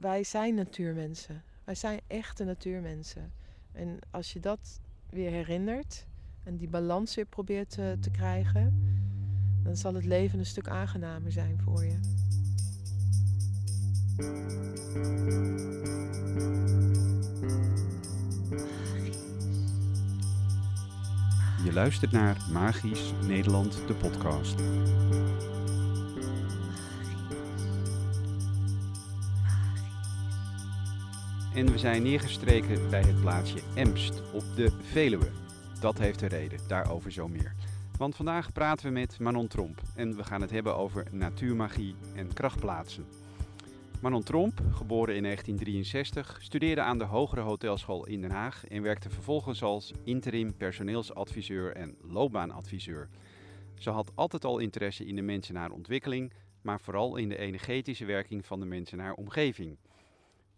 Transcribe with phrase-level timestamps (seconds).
[0.00, 1.42] Wij, zijn natuurmensen.
[1.64, 3.32] Wij zijn echte natuurmensen.
[3.72, 6.06] En als je dat weer herinnert
[6.44, 8.92] en die balans weer probeert te, te krijgen,
[9.62, 11.98] dan zal het leven een stuk aangenamer zijn voor je.
[21.64, 24.54] Je luistert naar Magisch Nederland, de podcast.
[31.54, 35.30] En we zijn neergestreken bij het plaatsje Emst op de Veluwe.
[35.80, 37.54] Dat heeft een reden, daarover zo meer.
[37.98, 42.32] Want vandaag praten we met Manon Tromp en we gaan het hebben over natuurmagie en
[42.32, 43.06] krachtplaatsen.
[44.00, 49.10] Manon Tromp, geboren in 1963, studeerde aan de Hogere Hotelschool in Den Haag en werkte
[49.10, 53.08] vervolgens als interim personeelsadviseur en loopbaanadviseur.
[53.74, 58.04] Ze had altijd al interesse in de mensen naar ontwikkeling, maar vooral in de energetische
[58.04, 59.78] werking van de mensen naar omgeving.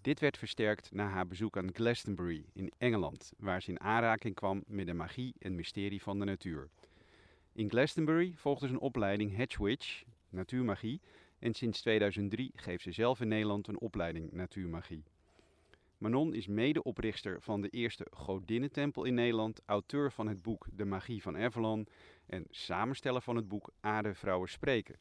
[0.03, 4.63] Dit werd versterkt na haar bezoek aan Glastonbury in Engeland, waar ze in aanraking kwam
[4.67, 6.69] met de magie en mysterie van de natuur.
[7.53, 11.01] In Glastonbury volgde ze een opleiding Hedgewitch, natuurmagie,
[11.39, 15.05] en sinds 2003 geeft ze zelf in Nederland een opleiding natuurmagie.
[15.99, 21.23] Manon is medeoprichter van de eerste Godinnentempel in Nederland, auteur van het boek De Magie
[21.23, 21.87] van Avalon
[22.27, 24.97] en samensteller van het boek Aarde Vrouwen Spreken.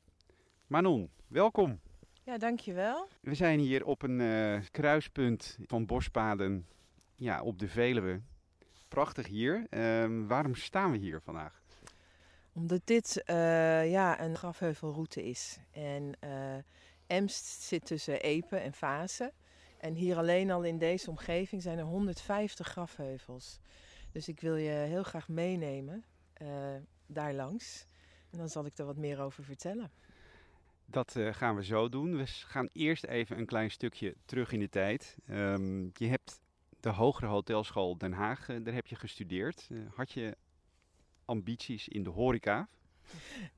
[0.67, 1.79] Manon, welkom!
[2.23, 3.07] Ja, dankjewel.
[3.21, 6.67] We zijn hier op een uh, kruispunt van bospaden
[7.15, 8.21] ja, op de Veluwe.
[8.87, 9.67] Prachtig hier.
[9.69, 11.61] Uh, waarom staan we hier vandaag?
[12.53, 15.59] Omdat dit uh, ja, een grafheuvelroute is.
[15.71, 16.55] En uh,
[17.07, 19.31] Emst zit tussen Epen en Vaassen.
[19.77, 23.59] En hier alleen al in deze omgeving zijn er 150 grafheuvels.
[24.11, 26.03] Dus ik wil je heel graag meenemen
[27.05, 27.85] daar langs.
[28.29, 29.91] En dan zal ik er wat meer over vertellen.
[30.85, 32.17] Dat uh, gaan we zo doen.
[32.17, 35.17] We gaan eerst even een klein stukje terug in de tijd.
[35.29, 36.39] Um, je hebt
[36.79, 39.67] de Hogere Hotelschool Den Haag, uh, daar heb je gestudeerd.
[39.71, 40.37] Uh, had je
[41.25, 42.67] ambities in de horeca?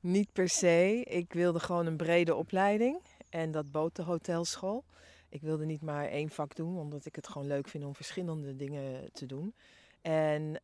[0.00, 1.04] Niet per se.
[1.04, 3.00] Ik wilde gewoon een brede opleiding.
[3.28, 4.84] En dat bood de hotelschool.
[5.28, 8.56] Ik wilde niet maar één vak doen, omdat ik het gewoon leuk vind om verschillende
[8.56, 9.54] dingen te doen.
[10.02, 10.60] En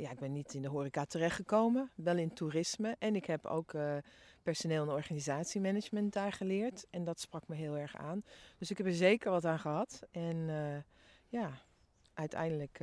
[0.00, 2.96] ja, ik ben niet in de horeca terechtgekomen, wel in toerisme.
[2.98, 3.72] En ik heb ook
[4.50, 6.86] personeel- en organisatiemanagement daar geleerd.
[6.90, 8.24] En dat sprak me heel erg aan.
[8.58, 10.02] Dus ik heb er zeker wat aan gehad.
[10.10, 10.76] En uh,
[11.28, 11.62] ja,
[12.14, 12.80] uiteindelijk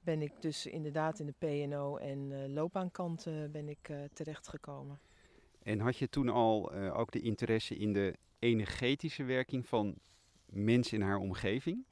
[0.00, 5.00] ben ik dus inderdaad in de P&O en loopbaankant ben ik terechtgekomen.
[5.62, 9.94] En had je toen al ook de interesse in de energetische werking van
[10.46, 11.84] mensen in haar omgeving?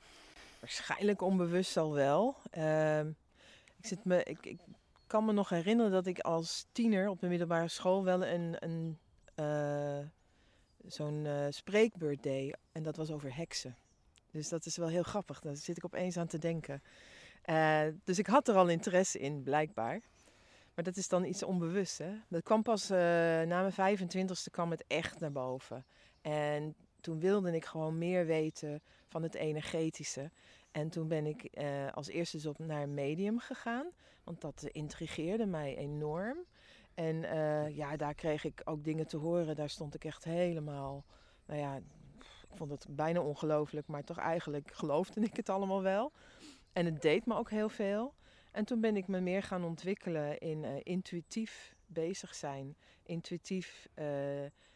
[0.60, 2.36] Waarschijnlijk onbewust al wel.
[2.56, 3.00] Uh,
[3.80, 4.58] ik, zit me, ik, ik,
[5.10, 8.98] kan me nog herinneren dat ik als tiener op de middelbare school wel een, een
[9.36, 10.06] uh,
[10.86, 12.56] zo'n uh, spreekbeurt deed.
[12.72, 13.76] En dat was over heksen.
[14.30, 15.40] Dus dat is wel heel grappig.
[15.40, 16.82] Daar zit ik opeens aan te denken.
[17.44, 20.00] Uh, dus ik had er al interesse in, blijkbaar.
[20.74, 21.98] Maar dat is dan iets onbewust.
[21.98, 22.12] Hè?
[22.28, 25.84] Dat kwam pas na mijn 25ste kwam het echt naar boven.
[26.20, 30.30] En toen wilde ik gewoon meer weten van het energetische.
[30.70, 33.90] En toen ben ik uh, als eerste dus op naar medium gegaan,
[34.24, 36.38] want dat intrigeerde mij enorm.
[36.94, 39.56] En uh, ja, daar kreeg ik ook dingen te horen.
[39.56, 41.04] Daar stond ik echt helemaal,
[41.46, 46.12] nou ja, ik vond het bijna ongelooflijk, maar toch eigenlijk geloofde ik het allemaal wel.
[46.72, 48.14] En het deed me ook heel veel.
[48.52, 53.88] En toen ben ik me meer gaan ontwikkelen in intuïtief bezig zijn, intuïtief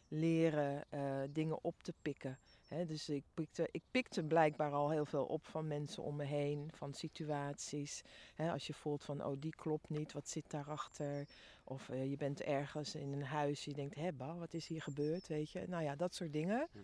[0.09, 0.85] leren
[1.33, 2.39] dingen op te pikken.
[2.69, 6.25] He, dus ik pikte, ik pikte blijkbaar al heel veel op van mensen om me
[6.25, 8.03] heen, van situaties.
[8.35, 11.29] He, als je voelt van, oh die klopt niet, wat zit daarachter?
[11.65, 14.83] Of uh, je bent ergens in een huis, je denkt, hé bah, wat is hier
[14.83, 15.65] gebeurd, weet je?
[15.69, 16.69] Nou ja, dat soort dingen.
[16.73, 16.81] Ja.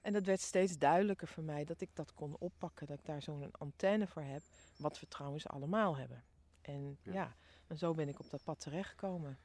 [0.00, 3.22] En dat werd steeds duidelijker voor mij dat ik dat kon oppakken, dat ik daar
[3.22, 4.42] zo'n antenne voor heb,
[4.76, 6.24] wat we trouwens allemaal hebben.
[6.62, 9.38] En ja, ja en zo ben ik op dat pad terechtgekomen.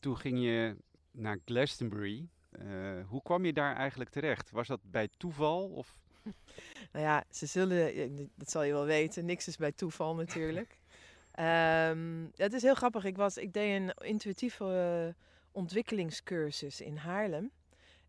[0.00, 0.76] Toen ging je
[1.10, 2.28] naar Glastonbury.
[2.60, 4.50] Uh, hoe kwam je daar eigenlijk terecht?
[4.50, 5.68] Was dat bij toeval?
[5.68, 5.96] Of?
[6.92, 10.78] nou ja, ze zullen, dat zal je wel weten, niks is bij toeval natuurlijk.
[11.88, 13.04] um, het is heel grappig.
[13.04, 14.64] Ik, was, ik deed een intuïtieve
[15.08, 17.50] uh, ontwikkelingscursus in Haarlem.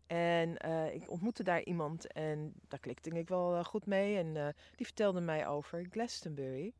[0.06, 4.16] En uh, ik ontmoette daar iemand en daar klikte ik wel goed mee.
[4.16, 6.72] En die vertelde mij over Glastonbury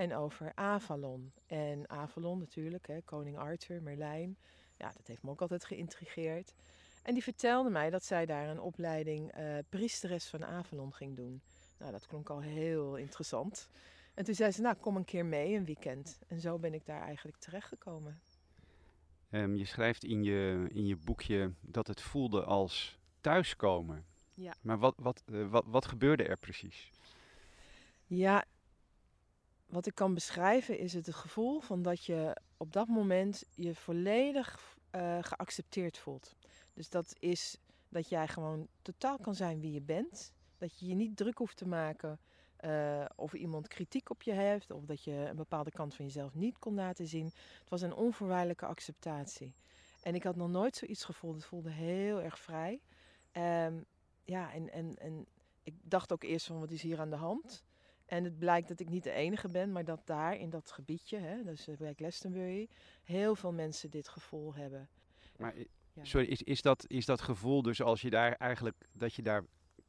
[0.00, 1.32] en over Avalon.
[1.46, 4.38] En Avalon natuurlijk, hè, koning Arthur, Merlijn.
[4.76, 6.54] Ja, dat heeft me ook altijd geïntrigeerd.
[7.02, 11.42] En die vertelde mij dat zij daar een opleiding uh, priesteres van Avalon ging doen.
[11.78, 13.68] Nou, dat klonk al heel interessant.
[14.14, 16.18] En toen zei ze, nou, kom een keer mee, een weekend.
[16.26, 18.20] En zo ben ik daar eigenlijk terechtgekomen.
[19.30, 24.04] Um, je schrijft in je, in je boekje dat het voelde als thuiskomen.
[24.34, 24.54] Ja.
[24.60, 26.90] Maar wat, wat, eh, wat, wat gebeurde er precies?
[28.06, 28.44] Ja,
[29.66, 33.74] wat ik kan beschrijven is het, het gevoel van dat je op dat moment je
[33.74, 36.34] volledig eh, geaccepteerd voelt.
[36.74, 37.56] Dus dat is
[37.88, 40.32] dat jij gewoon totaal kan zijn wie je bent.
[40.58, 42.18] Dat je je niet druk hoeft te maken
[42.56, 44.70] eh, of iemand kritiek op je heeft.
[44.70, 47.24] Of dat je een bepaalde kant van jezelf niet kon laten zien.
[47.60, 49.54] Het was een onvoorwaardelijke acceptatie.
[50.02, 51.34] En ik had nog nooit zoiets gevoeld.
[51.34, 52.80] Het voelde heel erg vrij.
[53.32, 53.74] Ehm,
[54.24, 55.26] ja, en, en, en
[55.62, 57.64] ik dacht ook eerst van wat is hier aan de hand?
[58.10, 61.18] En het blijkt dat ik niet de enige ben, maar dat daar in dat gebiedje,
[61.18, 62.68] hè, dus eh, bij Glastonbury,
[63.02, 64.88] heel veel mensen dit gevoel hebben.
[65.36, 65.54] Maar
[65.92, 66.04] Ja.
[66.04, 69.44] sorry, is, is, dat, is dat gevoel dus als je daar eigenlijk dat je daar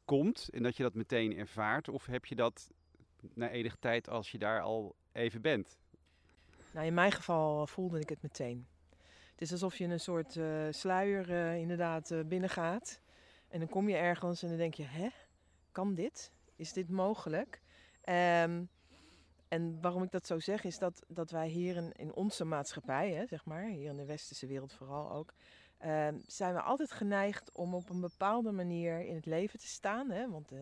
[0.06, 1.89] komt en dat je dat meteen ervaart?
[1.89, 2.69] Of heb je dat
[3.33, 5.77] na enige tijd als je daar al even bent?
[6.71, 8.68] Nou, in mijn geval voelde ik het meteen.
[9.31, 13.01] Het is alsof je een soort eh, sluier eh, inderdaad eh, binnengaat.
[13.47, 15.07] En dan kom je ergens en dan denk je, hè,
[15.71, 16.31] kan dit?
[16.56, 17.61] Is dit mogelijk?
[18.01, 18.63] Ehm,
[19.48, 23.12] en waarom ik dat zo zeg, is dat, dat wij hier in, in onze maatschappij,
[23.12, 25.33] hè, zeg maar, hier in de westerse wereld vooral ook,
[25.77, 30.09] ehm, zijn we altijd geneigd om op een bepaalde manier in het leven te staan.
[30.09, 30.59] Hè, want eh,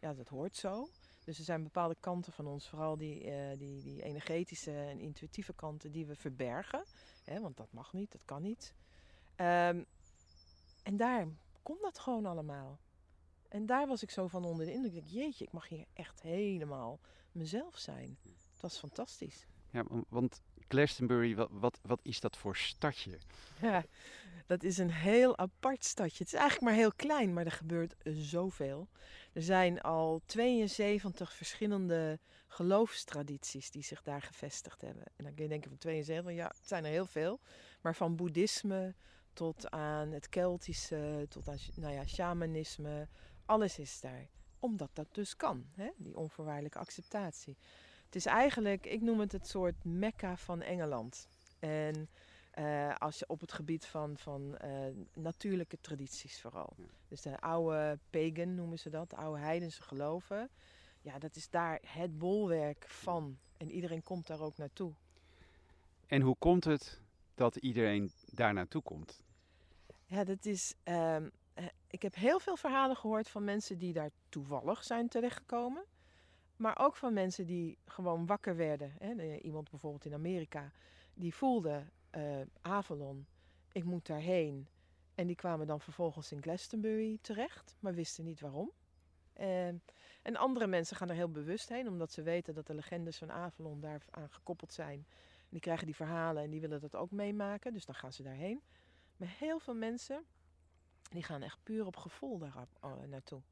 [0.00, 0.88] ja, dat hoort zo.
[1.24, 5.54] Dus er zijn bepaalde kanten van ons, vooral die, eh, die, die energetische en intuïtieve
[5.54, 6.84] kanten, die we verbergen.
[7.24, 8.74] Hè, want dat mag niet, dat kan niet.
[9.36, 9.82] Ehm,
[10.82, 11.26] en daar
[11.62, 12.78] kon dat gewoon allemaal.
[13.48, 14.92] En daar was ik zo van onder de indruk.
[14.94, 17.00] Ik dacht, jeetje, ik mag hier echt helemaal
[17.32, 18.18] mezelf zijn.
[18.22, 19.46] Het was fantastisch.
[19.70, 23.18] Ja, wa- want Glastonbury, wat, wat, wat is dat voor stadje?
[23.60, 23.84] Ja,
[24.46, 26.18] dat is een heel apart stadje.
[26.18, 28.88] Het is eigenlijk maar heel klein, maar er gebeurt zoveel.
[29.32, 35.04] Er zijn al 72 verschillende geloofstradities die zich daar gevestigd hebben.
[35.16, 37.40] En dan kun je denken van 72, ja, het zijn er heel veel.
[37.80, 38.94] Maar van boeddhisme
[39.32, 43.08] tot aan het Keltische, tot aan nou ja, shamanisme,
[43.48, 44.28] alles is daar.
[44.58, 45.90] Omdat dat dus kan, hè?
[45.96, 47.56] die onvoorwaardelijke acceptatie.
[48.04, 51.28] Het is eigenlijk, ik noem het het soort mekka van Engeland.
[51.58, 52.08] En
[52.50, 54.70] eh, als je op het gebied van, van eh,
[55.14, 56.72] natuurlijke tradities vooral.
[56.76, 56.84] Ja.
[57.08, 60.50] Dus de oude pagan noemen ze dat, de oude heidense geloven.
[61.00, 63.38] Ja, dat is daar het bolwerk van.
[63.56, 64.92] En iedereen komt daar ook naartoe.
[66.06, 67.00] En hoe komt het
[67.34, 69.22] dat iedereen daar naartoe komt?
[70.04, 70.74] Ja, dat is.
[70.82, 71.30] ehm, eh,
[71.86, 75.84] ik heb heel veel verhalen gehoord van mensen die daar toevallig zijn terechtgekomen.
[76.56, 78.94] Maar ook van mensen die gewoon wakker werden.
[78.98, 79.12] Hè.
[79.12, 80.72] Eh, Iemand bijvoorbeeld in Amerika,
[81.14, 83.26] die voelde eh, Avalon,
[83.72, 84.68] ik moet daarheen.
[85.14, 88.72] En die kwamen dan vervolgens in Glastonbury terecht, maar wisten niet waarom.
[89.32, 89.76] Ehm,
[90.22, 93.32] en andere mensen gaan er heel bewust heen, omdat ze weten dat de legendes van
[93.32, 95.06] Avalon daar aan gekoppeld zijn.
[95.48, 98.62] Die krijgen die verhalen en die willen dat ook meemaken, dus dan gaan ze daarheen.
[99.16, 100.24] Maar heel veel mensen,
[101.08, 103.42] die gaan echt puur op gevoel daar uh, naartoe.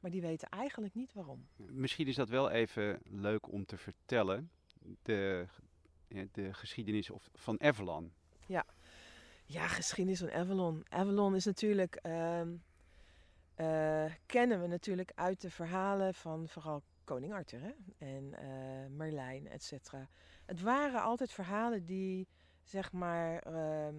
[0.00, 1.48] Maar die weten eigenlijk niet waarom.
[1.56, 4.50] Misschien is dat wel even leuk om te vertellen.
[5.02, 5.46] De,
[6.08, 8.12] ja, de geschiedenis of, van Avalon.
[9.48, 10.84] Ja, geschiedenis van Avalon.
[10.88, 12.56] Avalon is natuurlijk, ehm,
[13.54, 17.72] eh, kennen we natuurlijk uit de verhalen van vooral koning Arthur hè?
[17.98, 20.08] en eh, Merlijn, et cetera.
[20.46, 22.28] Het waren altijd verhalen die,
[22.62, 23.94] zeg maar, ehm,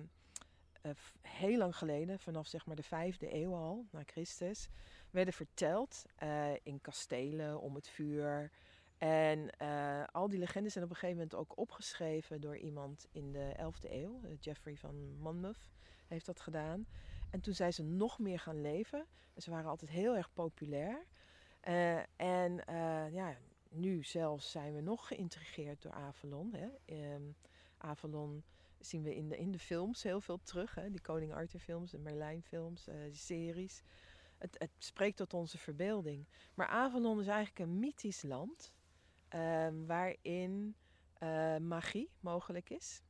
[0.89, 4.69] eh, heel lang geleden, vanaf zeg maar de vijfde eeuw al, na Christus,
[5.11, 8.51] werden verteld eh, in kastelen om het vuur.
[8.97, 13.31] En eh, al die legendes zijn op een gegeven moment ook opgeschreven door iemand in
[13.31, 14.21] de 11e eeuw.
[14.39, 15.69] Geoffrey van Monmouth
[16.07, 16.85] heeft dat gedaan.
[17.29, 19.05] En toen zijn ze nog meer gaan leven.
[19.33, 21.05] En ze waren altijd heel erg populair.
[22.15, 22.63] En
[23.11, 23.37] ja,
[23.69, 26.53] nu zelfs zijn we nog geïntrigeerd door Avalon.
[26.53, 26.67] Hè.
[26.85, 27.23] Ehm,
[27.77, 28.43] Avalon
[28.79, 30.75] zien we in de, in de films heel veel terug.
[30.75, 30.89] Hè.
[30.91, 33.83] Die Koning Arthur films, de Merlijn films, die series.
[34.37, 36.27] Het, het spreekt tot onze verbeelding.
[36.53, 38.73] Maar Avalon is eigenlijk een mythisch land.
[39.29, 40.75] ehm, waarin
[41.19, 43.01] eh, magie mogelijk is.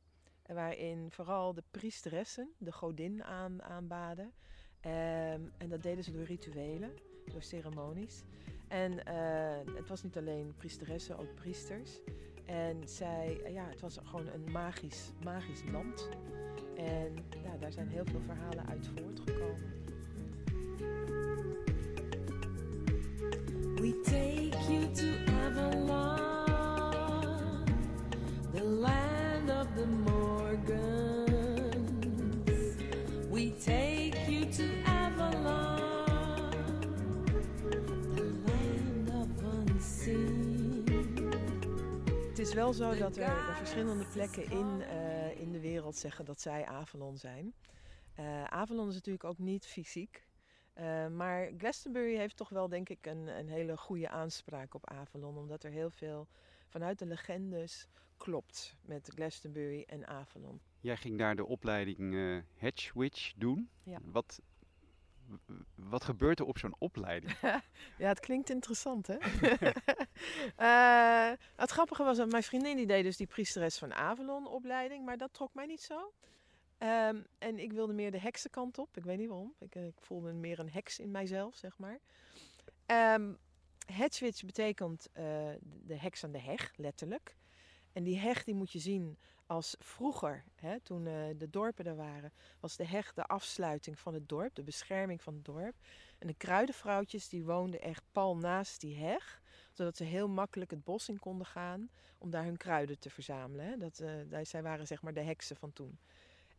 [0.42, 4.32] En waarin vooral de priesteressen de godin aan, aanbaden.
[4.80, 8.22] Ehm, en dat deden ze door rituelen, door ceremonies.
[8.68, 12.00] En eh, het was niet alleen priesteressen, ook priesters.
[12.50, 16.08] En zij, ja, het was gewoon een magisch, magisch land.
[16.76, 19.78] En ja, daar zijn heel veel verhalen uit voortgekomen.
[23.74, 26.16] We take you to Avalon,
[28.52, 31.30] the land of the Morgans.
[33.30, 33.99] We take
[42.50, 46.40] is wel zo dat er, er verschillende plekken in, eh, in de wereld zeggen dat
[46.40, 47.54] zij Avalon zijn.
[48.14, 50.26] Eh, Avalon is natuurlijk ook niet fysiek.
[50.72, 55.36] Eh, maar Glastonbury heeft toch wel, denk ik, een, een hele goede aanspraak op Avalon.
[55.36, 56.28] Omdat er heel veel
[56.68, 60.60] vanuit de legendes klopt met Glastonbury en Avalon.
[60.80, 63.70] Jij ging daar de opleiding eh Hedge Witch doen.
[63.82, 63.98] Ja.
[64.04, 64.40] Wat,
[65.74, 67.36] wat gebeurt er op zo'n opleiding?
[67.98, 69.16] Ja, het klinkt interessant, hè?
[70.56, 75.04] Eh, het grappige was dat mijn vriendin die deed dus die priesteres van Avalon opleiding,
[75.04, 76.12] maar dat trok mij niet zo.
[76.78, 78.96] Ehm, en ik wilde meer de heksenkant op.
[78.96, 79.54] Ik weet niet waarom.
[79.58, 81.98] Ik, eh, ik voelde meer een heks in mijzelf, zeg maar.
[82.86, 83.32] Ehm
[83.92, 85.24] Hedgewitch betekent eh,
[85.62, 87.36] de heks aan de heg, letterlijk.
[87.92, 89.18] En die heg die moet je zien
[89.50, 94.14] als vroeger, hè, toen eh, de dorpen er waren, was de heg de afsluiting van
[94.14, 95.74] het dorp, de bescherming van het dorp.
[96.18, 99.40] En de kruidenvrouwtjes die woonden echt pal naast die heg,
[99.72, 103.66] zodat ze heel makkelijk het bos in konden gaan om daar hun kruiden te verzamelen.
[103.66, 103.76] Hè.
[103.76, 105.98] Dat, eh, zij waren zeg maar de heksen van toen.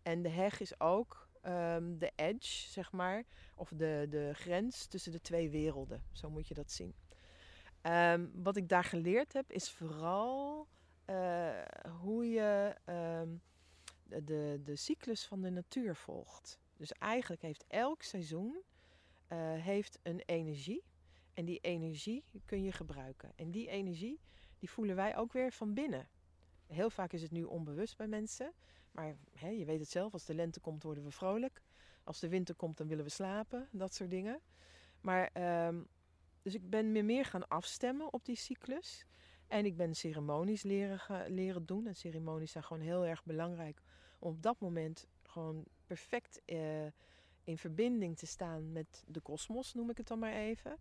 [0.01, 3.23] En de heg is ook ehm, de edge, zeg maar,
[3.55, 6.03] of de, de grens tussen de twee werelden.
[6.11, 6.93] Zo moet je dat zien.
[7.81, 10.67] Ehm, wat ik daar geleerd heb, is vooral
[12.01, 13.29] hoe je ehm,
[14.03, 16.59] de, de, de cyclus van de natuur volgt.
[16.77, 18.63] Dus eigenlijk heeft elk seizoen
[19.27, 20.83] eh, heeft een energie.
[21.33, 23.31] En die energie kun je gebruiken.
[23.35, 24.19] En die energie,
[24.59, 26.09] die voelen wij ook weer van binnen.
[26.67, 28.53] Heel vaak is het nu onbewust bij mensen.
[28.91, 31.61] Maar hè, je weet het zelf, als de lente komt worden we vrolijk.
[32.03, 33.67] Als de winter komt dan willen we slapen.
[33.71, 34.41] Dat soort dingen.
[35.01, 35.83] Maar, ehm,
[36.41, 39.05] dus ik ben me meer gaan afstemmen op die cyclus.
[39.51, 41.87] En ik ben ceremonies leren, leren doen.
[41.87, 43.81] En ceremonies zijn gewoon heel erg belangrijk.
[44.19, 46.85] Om op dat moment gewoon perfect eh,
[47.43, 50.77] in verbinding te staan met de kosmos, noem ik het dan maar even.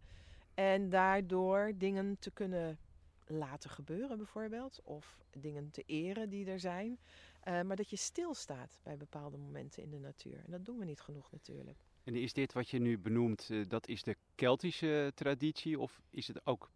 [0.54, 2.78] En daardoor dingen te kunnen
[3.26, 4.80] laten gebeuren bijvoorbeeld.
[4.84, 6.98] Of dingen te eren die er zijn.
[7.40, 10.42] Eh, maar dat je stilstaat bij bepaalde momenten in de natuur.
[10.44, 11.78] En dat doen we niet genoeg natuurlijk.
[12.04, 15.78] En is dit wat je nu benoemt, eh, dat is de Keltische traditie?
[15.78, 16.70] Of is het ook,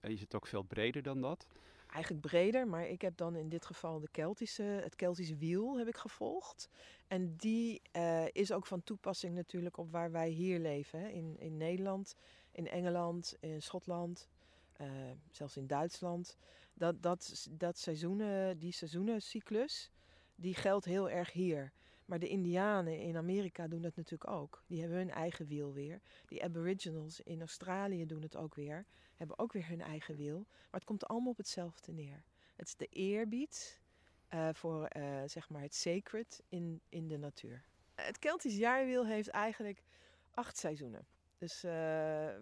[0.00, 1.46] is het ook veel breder dan dat?
[1.86, 5.88] Eigenlijk breder, maar ik heb dan in dit geval de Keltische, het Keltische wiel heb
[5.88, 6.68] ik gevolgd.
[7.06, 11.12] En die eh, is ook van toepassing natuurlijk op waar wij hier leven.
[11.12, 12.14] In, in Nederland,
[12.52, 14.28] in Engeland, in Schotland,
[14.72, 14.86] eh,
[15.30, 16.36] zelfs in Duitsland.
[16.74, 19.90] Dat, dat, dat seizoenen, die seizoenencyclus,
[20.34, 21.72] die geldt heel erg hier.
[22.04, 24.62] Maar de Indianen in Amerika doen dat natuurlijk ook.
[24.66, 26.00] Die hebben hun eigen wiel weer.
[26.26, 28.86] Die Aboriginals in Australië doen het ook weer.
[29.16, 30.46] Hebben ook weer hun eigen wiel.
[30.48, 32.22] Maar het komt allemaal op hetzelfde neer.
[32.56, 33.80] Het is de eerbied
[34.28, 37.64] eh, voor eh, zeg maar het sacred in, in de natuur.
[37.94, 39.82] Het Keltisch jaarwiel heeft eigenlijk
[40.30, 41.06] acht seizoenen.
[41.38, 41.70] Dus eh,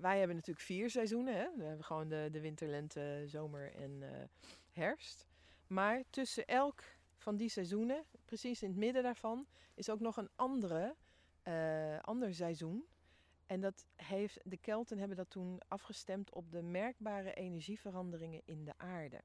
[0.00, 1.36] wij hebben natuurlijk vier seizoenen.
[1.36, 1.48] Hè?
[1.56, 4.02] We hebben gewoon de, de winter, lente, zomer en
[4.72, 5.26] herfst.
[5.66, 6.82] Maar tussen elk
[7.16, 10.94] van die seizoenen, precies in het midden daarvan, is ook nog een andere,
[12.00, 12.84] ander seizoen.
[13.46, 18.78] En dat heeft, de Kelten hebben dat toen afgestemd op de merkbare energieveranderingen in de
[18.78, 19.20] aarde.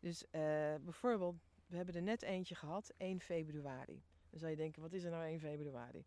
[0.00, 0.40] Dus eh,
[0.80, 4.02] bijvoorbeeld, we hebben er net eentje gehad, 1 februari.
[4.30, 6.04] Dan zou je denken, wat is er nou 1 februari?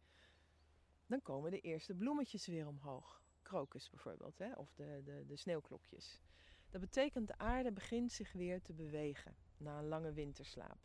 [1.05, 3.21] Dan komen de eerste bloemetjes weer omhoog.
[3.41, 4.51] Krokus bijvoorbeeld, hè?
[4.53, 6.21] of de, de, de sneeuwklokjes.
[6.69, 10.79] Dat betekent de aarde begint zich weer te bewegen na een lange winterslaap.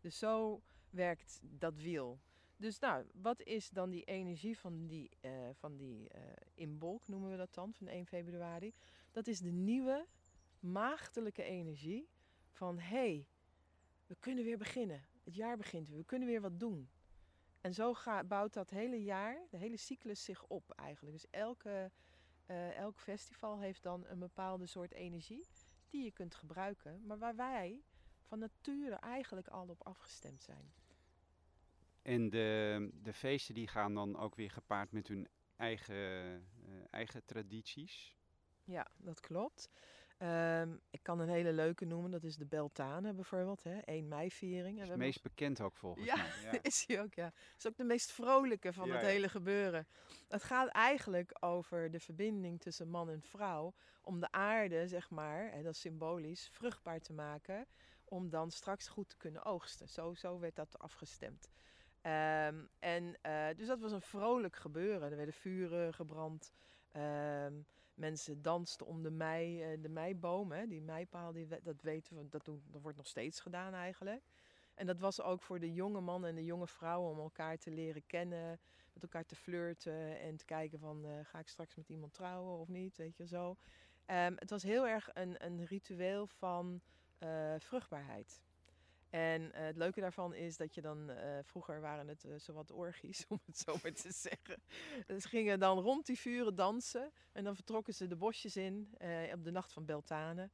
[0.00, 2.20] Dus zo werkt dat wiel.
[2.60, 6.22] Dus nou, wat is dan die energie van die, eh, van die eh,
[6.54, 8.74] inbolk, noemen we dat dan, van 1 februari?
[9.10, 10.06] Dat is de nieuwe
[10.58, 12.08] maagdelijke energie
[12.50, 13.26] van hé, hey,
[14.06, 15.04] we kunnen weer beginnen.
[15.24, 16.90] Het jaar begint weer, we kunnen weer wat doen.
[17.60, 21.14] En zo ga, bouwt dat hele jaar, de hele cyclus zich op eigenlijk.
[21.14, 21.90] Dus elke,
[22.46, 25.46] eh, elk festival heeft dan een bepaalde soort energie
[25.88, 27.82] die je kunt gebruiken, maar waar wij
[28.22, 30.72] van nature eigenlijk al op afgestemd zijn.
[32.02, 37.24] En de, de feesten die gaan dan ook weer gepaard met hun eigen, eh, eigen
[37.24, 38.16] tradities.
[38.64, 39.68] Ja, dat klopt.
[40.18, 43.78] Ehm, ik kan een hele leuke noemen, dat is de Beltane bijvoorbeeld, hè?
[43.84, 44.76] 1 mei-viering.
[44.76, 46.16] We is het meest bekend ook volgens Ja.
[46.16, 46.52] mij.
[46.52, 46.58] Ja.
[46.62, 47.32] Is hij ook, ja.
[47.58, 49.06] Is ook de meest vrolijke van Ja, het ja.
[49.06, 49.86] hele gebeuren.
[50.28, 53.74] Het gaat eigenlijk over de verbinding tussen man en vrouw.
[54.02, 57.66] Om de aarde, zeg maar, en dat is symbolisch, vruchtbaar te maken.
[58.04, 59.88] Om dan straks goed te kunnen oogsten.
[59.88, 61.48] Zo, zo werd dat afgestemd.
[62.00, 65.10] Ehm, en eh, dus dat was een vrolijk gebeuren.
[65.10, 66.52] Er werden vuren gebrand.
[66.92, 67.54] Ehm,
[67.94, 70.52] mensen dansten om de, mei, eh, de meiboom.
[70.52, 74.22] Hè, die meipaal, die, dat weten we, dat, doen, dat wordt nog steeds gedaan eigenlijk.
[74.74, 77.70] En dat was ook voor de jonge man en de jonge vrouw om elkaar te
[77.70, 78.60] leren kennen,
[78.92, 82.58] met elkaar te flirten en te kijken van eh, ga ik straks met iemand trouwen
[82.58, 83.56] of niet, weet je zo.
[84.04, 86.80] Ehm, het was heel erg een, een ritueel van
[87.58, 88.42] vruchtbaarheid.
[89.10, 92.70] En eh, het leuke daarvan is dat je dan, eh, vroeger waren het eh, zowat
[92.70, 94.62] orgies, om het zo maar te zeggen.
[95.06, 98.88] Dus ze gingen dan rond die vuren dansen en dan vertrokken ze de bosjes in
[99.34, 100.50] op de nacht van Beltane.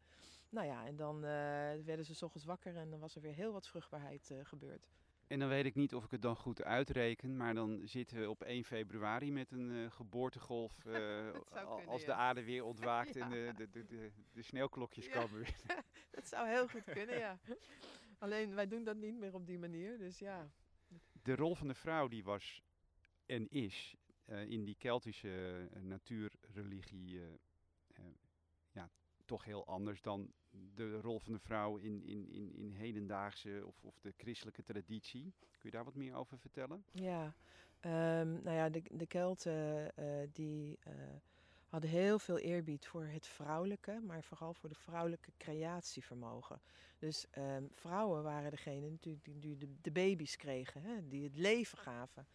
[0.49, 3.53] Nou ja, en dan werden ze 's ochtends wakker en dan was er weer heel
[3.53, 4.89] wat vruchtbaarheid gebeurd.
[5.27, 8.31] En dan weet ik niet of ik het dan goed uitreken, maar dan zitten we
[8.31, 10.77] op 1 februari met een eh, geboortegolf.
[10.83, 11.33] kunnen,
[11.87, 13.25] als de aarde weer ontwaakt Ja.
[13.25, 15.13] en de, de, de, de, de sneeuwklokjes Ja.
[15.21, 15.57] komen weer.
[16.11, 17.39] Dat zou heel goed kunnen, ja.
[18.19, 20.51] Alleen wij doen dat niet meer op die manier, dus ja.
[21.23, 22.63] De rol van de vrouw die was
[23.27, 27.27] en is eh, in die Keltische eh, natuurreligie eh,
[27.93, 28.05] eh,
[28.71, 28.91] ja,
[29.25, 30.33] toch heel anders dan
[30.75, 35.35] de rol van de vrouw in, in, in, in hedendaagse of, of de christelijke traditie.
[35.39, 36.85] Kun je daar wat meer over vertellen?
[36.93, 37.35] Ja,
[37.81, 40.93] ehm, nou ja, de, de Kelten eh, die eh,
[41.77, 46.61] hadden heel veel eerbied voor het vrouwelijke, maar vooral voor de vrouwelijke creatievermogen.
[46.99, 52.27] Dus ehm, vrouwen waren degene natuurlijk die, de, baby's kregen, hè, die het leven gaven.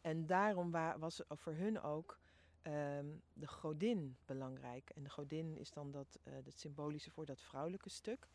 [0.00, 2.18] En daarom wa- was voor hun ook
[2.62, 4.90] ehm, de godin belangrijk.
[4.90, 8.28] En de godin is dan dat, eh, het symbolische voor dat vrouwelijke stuk.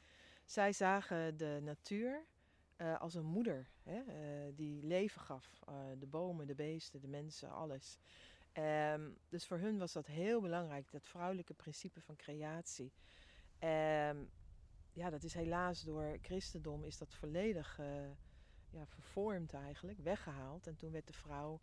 [0.46, 2.26] Zij zagen de natuur
[2.76, 5.60] eh, als een moeder hè, eh, die leven gaf.
[5.68, 7.98] Eh, de bomen, de beesten, de mensen, alles.
[8.54, 12.94] Ehm, dus voor hun was dat heel belangrijk, dat vrouwelijke principe van creatie.
[13.60, 14.26] Ehm,
[14.92, 18.10] ja, dat is helaas door christendom is dat volledig eh,
[18.70, 20.68] ja, vervormd eigenlijk, weggehaald.
[20.68, 21.62] En toen werd de vrouw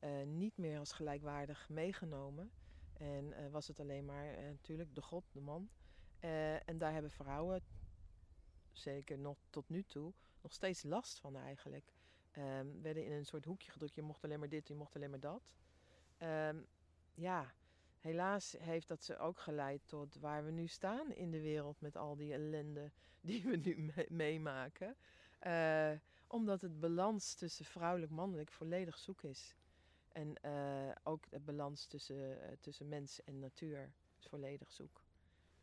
[0.00, 2.50] eh, niet meer als gelijkwaardig meegenomen.
[2.92, 5.68] En eh, was het alleen maar natuurlijk de god, de man.
[6.64, 7.62] En daar hebben vrouwen,
[8.72, 11.92] zeker nog tot nu toe, nog steeds last van eigenlijk.
[12.30, 13.94] Ehm, werden in een soort hoekje gedrukt.
[13.94, 15.42] Je mocht alleen maar dit, je mocht alleen maar dat.
[16.16, 16.56] Ehm,
[17.14, 17.54] ja,
[17.98, 21.96] helaas heeft dat ze ook geleid tot waar we nu staan in de wereld met
[21.96, 24.96] al die ellende die we nu me- meemaken.
[25.38, 25.92] Eh,
[26.26, 29.56] omdat het balans tussen vrouwelijk-mannelijk volledig zoek is.
[30.12, 35.02] En eh, ook het balans tussen, eh, tussen mens en natuur is volledig zoek.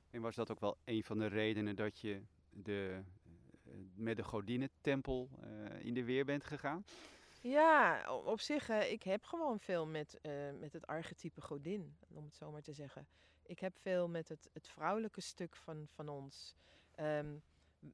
[0.09, 3.03] En was dat ook wel een van de redenen dat je de,
[3.95, 6.85] met de godinnentempel eh in de weer bent gegaan?
[7.43, 12.35] Ja, op zich, ik heb gewoon veel met, eh, met het archetype godin, om het
[12.35, 13.07] zo maar te zeggen.
[13.41, 16.55] Ik heb veel met het, het vrouwelijke stuk van, van ons.
[16.95, 17.35] Ehm,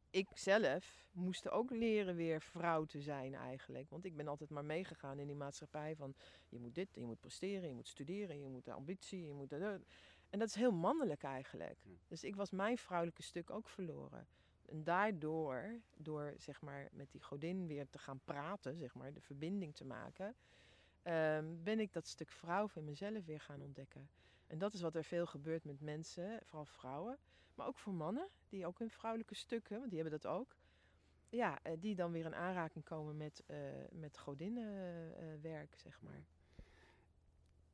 [0.09, 3.89] ik zelf moest ook leren weer vrouw te zijn eigenlijk.
[3.89, 6.15] Want ik ben altijd maar meegegaan in die maatschappij van...
[6.49, 9.49] je moet dit, je moet presteren, je moet studeren, je moet de ambitie, je moet...
[9.49, 9.81] dat.
[10.29, 11.79] En dat is heel mannelijk eigenlijk.
[11.83, 11.91] Ja.
[12.07, 14.27] Dus ik was mijn vrouwelijke stuk ook verloren.
[14.69, 19.21] En daardoor, door zeg maar met die godin weer te gaan praten, zeg maar, de
[19.21, 20.35] verbinding te maken,
[21.01, 24.09] ehm, ben ik dat stuk vrouw van mezelf weer gaan ontdekken.
[24.47, 27.17] En dat is wat er veel gebeurt met mensen, vooral vrouwen,
[27.55, 30.55] maar ook voor mannen, die ook hun vrouwelijke stukken, want die hebben dat ook.
[31.29, 33.57] Ja, eh, die dan weer in aanraking komen met, eh
[33.91, 36.23] met godinnenwerk, zeg maar.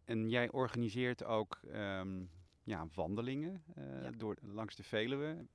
[0.05, 2.25] En jij organiseert ook ehm,
[2.63, 4.09] ja, wandelingen eh, Ja.
[4.11, 5.45] door, langs de Veluwe.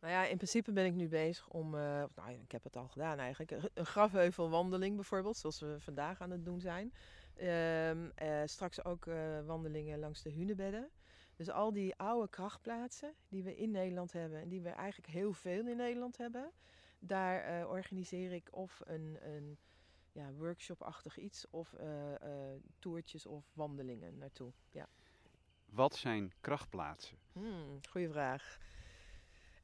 [0.00, 1.80] Nou ja, in principe ben ik nu bezig om, eh,
[2.14, 6.44] nou, ik heb het al gedaan eigenlijk, een- grafheuvelwandeling bijvoorbeeld, zoals we vandaag aan het
[6.44, 6.92] doen zijn.
[7.36, 10.90] Ehm, eh, straks ook eh, wandelingen langs de hunebedden.
[11.36, 15.32] Dus al die oude krachtplaatsen die we in Nederland hebben en die we eigenlijk heel
[15.32, 16.50] veel in Nederland hebben,
[16.98, 19.58] daar organiseer ik of een, een
[20.12, 21.74] ja, workshop-achtig iets of
[22.78, 24.52] toertjes of wandelingen naartoe.
[24.70, 24.88] Ja.
[25.66, 27.18] Wat zijn krachtplaatsen?
[27.32, 28.58] Hmm, goeie vraag.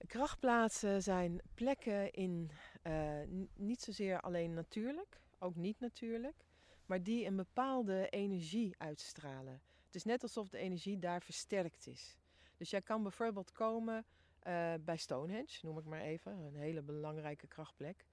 [0.07, 2.51] Krachtplaatsen zijn plekken in,
[2.83, 3.21] eh,
[3.55, 6.45] niet zozeer alleen natuurlijk, ook niet natuurlijk,
[6.87, 9.61] maar die een bepaalde energie uitstralen.
[9.87, 12.19] Het is net alsof de energie daar versterkt is.
[12.57, 14.05] Dus jij kan bijvoorbeeld komen
[14.39, 18.07] eh, bij Stonehenge, noem ik maar even, een hele belangrijke krachtplek.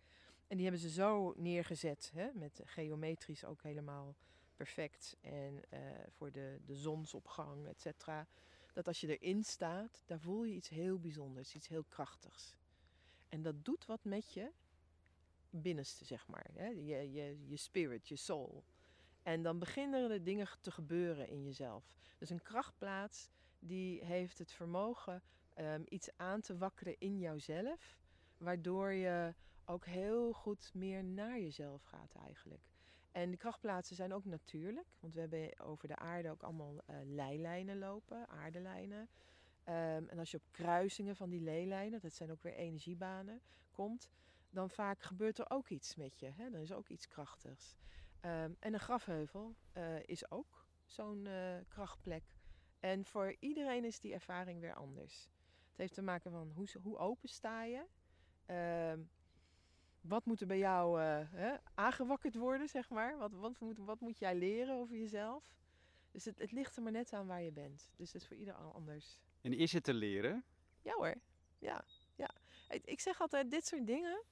[0.48, 4.15] En die hebben ze zo neergezet, hè, met geometrisch ook helemaal
[4.56, 5.17] perfect.
[5.22, 7.82] En eh, voor de, de zonsopgang, et
[8.74, 12.56] dat als je erin staat, daar voel je iets heel bijzonders, iets heel krachtigs.
[13.30, 14.52] En dat doet wat met je
[15.50, 16.50] binnenste, zeg maar.
[16.54, 16.68] Hè?
[16.68, 18.64] Je, je, je spirit, je soul.
[19.24, 21.94] En dan beginnen er dingen te gebeuren in jezelf.
[22.18, 28.00] Dus een krachtplaats die heeft het vermogen ehm, iets aan te wakkeren in jouzelf,
[28.38, 29.34] waardoor je
[29.66, 32.73] ook heel goed meer naar jezelf gaat eigenlijk.
[33.13, 36.95] En die krachtplaatsen zijn ook natuurlijk, want we hebben over de aarde ook allemaal eh,
[37.04, 39.10] leilijnen lopen, aardelijnen.
[39.63, 44.10] Ehm, en als je op kruisingen van die leelijnen, dat zijn ook weer energiebanen, komt,
[44.49, 46.30] dan vaak gebeurt er ook iets met je.
[46.30, 46.49] Hè?
[46.49, 47.76] Dan is ook iets krachtigs.
[48.19, 52.23] Ehm, en een grafheuvel eh, is ook zo'n eh, krachtplek.
[52.80, 55.30] En voor iedereen is die ervaring weer anders.
[55.69, 57.86] Het heeft te maken van hoe, hoe open sta je.
[58.45, 59.02] Ehm,
[60.04, 63.18] wat moet er bij jou eh, hè, aangewakkerd worden, zeg maar?
[63.18, 65.44] Wat, wat, moet, wat moet jij leren over jezelf?
[66.12, 67.92] Dus het, het ligt er maar net aan waar je bent.
[67.96, 69.20] Dus dat is voor ieder an- anders.
[69.42, 70.44] En is het te leren?
[70.82, 71.16] Ja hoor,
[71.60, 71.86] ja.
[72.16, 72.30] ja.
[72.84, 74.24] Ik, zeg altijd, dit soort dingen,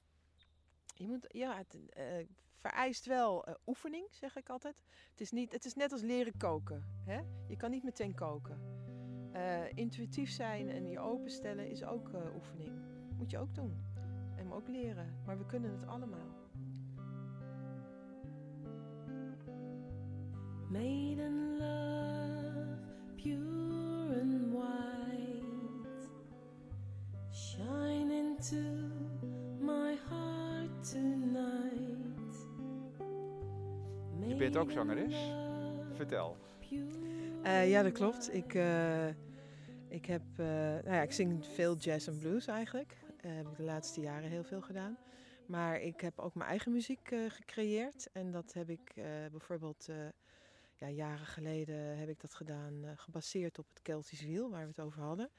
[0.94, 4.82] je moet, ja, het eh, vereist wel eh, oefening, zeg ik altijd.
[5.10, 6.84] Het is, niet, het is net als leren koken.
[7.04, 7.20] Hè?
[7.48, 8.80] Je kan niet meteen koken.
[9.74, 12.72] Intuïtief zijn en je openstellen is ook oefening.
[13.16, 13.91] Moet je ook doen.
[14.52, 15.06] Ook leren.
[15.26, 16.40] Maar we kunnen het allemaal.
[20.68, 22.78] Maiden love,
[23.14, 26.08] pure and white,
[27.30, 28.56] shine into
[29.60, 32.46] my heart tonight.
[34.26, 35.32] Je bent ook zangeres?
[35.94, 36.36] Vertel.
[37.42, 38.34] Eh, ja, dat klopt.
[38.34, 39.08] Ik, eh,
[39.88, 42.96] ik, heb, eh, nou ja, ik zing veel jazz en blues eigenlijk.
[43.22, 44.98] Eh, heb ik de laatste jaren heel veel gedaan.
[45.46, 48.08] Maar ik heb ook mijn eigen muziek eh, gecreëerd.
[48.12, 49.88] En dat heb ik eh, bijvoorbeeld
[50.76, 54.80] ja, jaren geleden heb ik dat gedaan, gebaseerd op het Keltisch wiel waar we het
[54.80, 55.30] over hadden.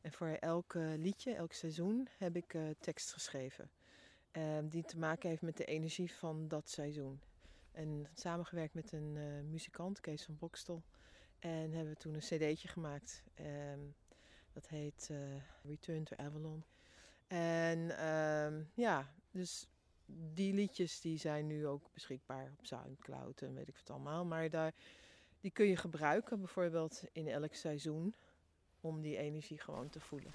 [0.00, 3.70] En voor elk liedje, elk seizoen, heb ik tekst geschreven.
[4.64, 7.20] die te maken heeft met de energie van dat seizoen.
[7.72, 9.18] En samengewerkt met een
[9.50, 10.82] muzikant, Kees van Bokstel.
[11.38, 13.22] En hebben we toen een cd'tje gemaakt.
[13.34, 13.80] Ehm,
[14.52, 15.10] dat heet
[15.62, 16.64] Return to Avalon.
[17.26, 19.68] En ehm, ja, dus
[20.06, 24.24] die liedjes die zijn nu ook beschikbaar op Soundcloud en weet ik wat allemaal.
[24.24, 24.72] Maar daar,
[25.40, 28.14] die kun je gebruiken bijvoorbeeld in elk seizoen
[28.80, 30.32] om die energie gewoon te voelen.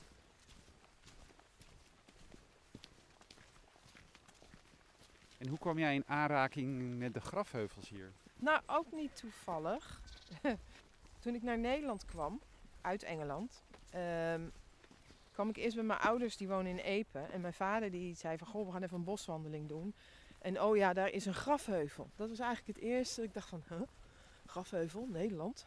[5.37, 8.11] En hoe kwam jij in aanraking met de grafheuvels hier?
[8.35, 10.01] Nou, ook niet toevallig.
[11.19, 12.41] Toen ik naar Nederland kwam,
[12.81, 14.49] uit Engeland, ehm,
[15.39, 17.19] kwam ik eerst bij mijn ouders, die wonen in Epe.
[17.19, 19.93] En mijn vader die zei van, goh, we gaan even een boswandeling doen.
[20.39, 22.09] En oh ja, daar is een grafheuvel.
[22.15, 23.23] Dat was eigenlijk het eerste.
[23.23, 23.81] Ik dacht van, huh?
[24.45, 25.65] Grafheuvel, Nederland?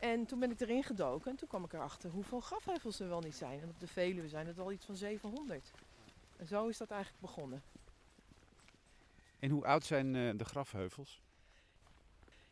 [0.00, 3.20] En toen ben ik erin gedoken en toen kwam ik erachter hoeveel grafheuvels er wel
[3.20, 3.60] niet zijn.
[3.60, 5.70] En op de Veluwe zijn het al iets van 700.
[6.36, 7.62] En zo is dat eigenlijk begonnen.
[9.38, 11.22] En hoe oud zijn eh, de grafheuvels?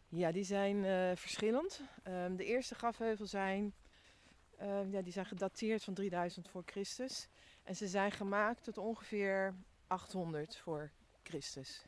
[0.09, 1.81] Ja, die zijn eh, verschillend.
[2.03, 3.73] Ehm, de eerste grafheuvels zijn,
[4.63, 7.29] ehm, die zijn gedateerd van 3000 voor Christus.
[7.63, 9.55] En ze zijn gemaakt tot ongeveer
[9.87, 10.91] 800 voor
[11.23, 11.85] Christus.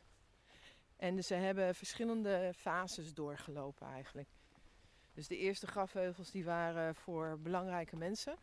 [0.97, 4.29] En ze hebben verschillende fases doorgelopen eigenlijk.
[5.15, 8.37] Dus de eerste grafheuvels die waren voor belangrijke mensen.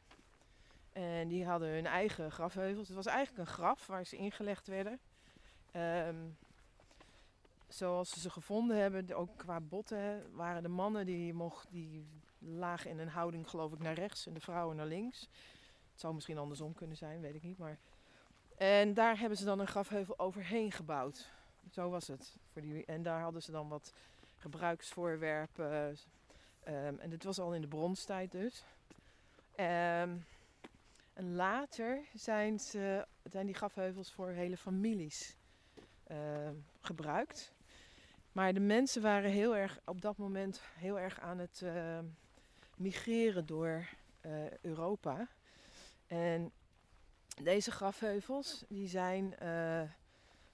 [0.91, 2.87] En die hadden hun eigen grafheuvels.
[2.87, 4.99] Het was eigenlijk een graf waar ze ingelegd werden.
[5.71, 6.29] Ehm,
[7.67, 12.89] zoals ze ze gevonden hebben, ook qua botten, waren de mannen die, mocht, die lagen
[12.89, 15.29] in een houding geloof ik naar rechts en de vrouwen naar links.
[15.91, 17.57] Het zou misschien andersom kunnen zijn, weet ik niet.
[17.57, 17.77] Maar...
[18.57, 21.31] En daar hebben ze dan een grafheuvel overheen gebouwd.
[21.71, 22.37] Zo was het.
[22.51, 22.85] Voor die...
[22.85, 23.93] En daar hadden ze dan wat
[24.37, 25.97] gebruiksvoorwerpen.
[26.63, 28.63] Ehm, en dit was al in de bronstijd dus.
[29.55, 30.17] Ehm,
[31.13, 35.35] en later zijn, ze, zijn die grafheuvels voor hele families
[36.03, 37.53] ehm, gebruikt.
[38.31, 41.63] Maar de mensen waren heel erg op dat moment heel erg aan het
[42.81, 43.87] migreren door
[44.21, 45.27] eh, Europa.
[46.07, 46.51] En
[47.43, 49.81] deze grafheuvels die zijn eh,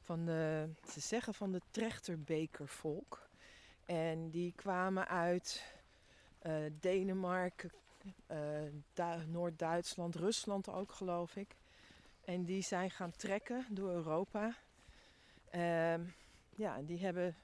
[0.01, 3.27] van de, ze zeggen van de Trechterbekervolk.
[3.85, 5.63] En die kwamen uit
[6.39, 7.71] eh, Denemarken,
[8.93, 11.55] Du- Noord-Duitsland, Rusland ook geloof ik.
[12.25, 14.55] En die zijn gaan trekken door Europa.
[15.49, 16.01] Ehm,
[16.55, 17.35] ja, die hebben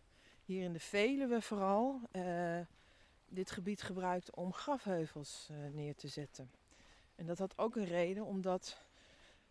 [0.46, 2.02] hier in de Veluwe vooral
[3.34, 6.52] dit gebied gebruikt om grafheuvels eh, neer te zetten.
[7.16, 8.82] En dat had ook een reden, omdat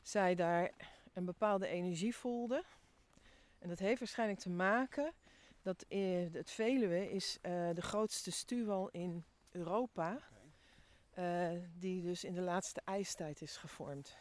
[0.02, 0.70] zij daar
[1.12, 2.62] een bepaalde energie voelden.
[3.58, 5.12] En dat heeft waarschijnlijk te maken
[5.62, 10.18] dat eh, het Veluwe is eh, de grootste stuwwal in Europa.
[11.78, 14.16] die dus in de laatste ijstijd is gevormd.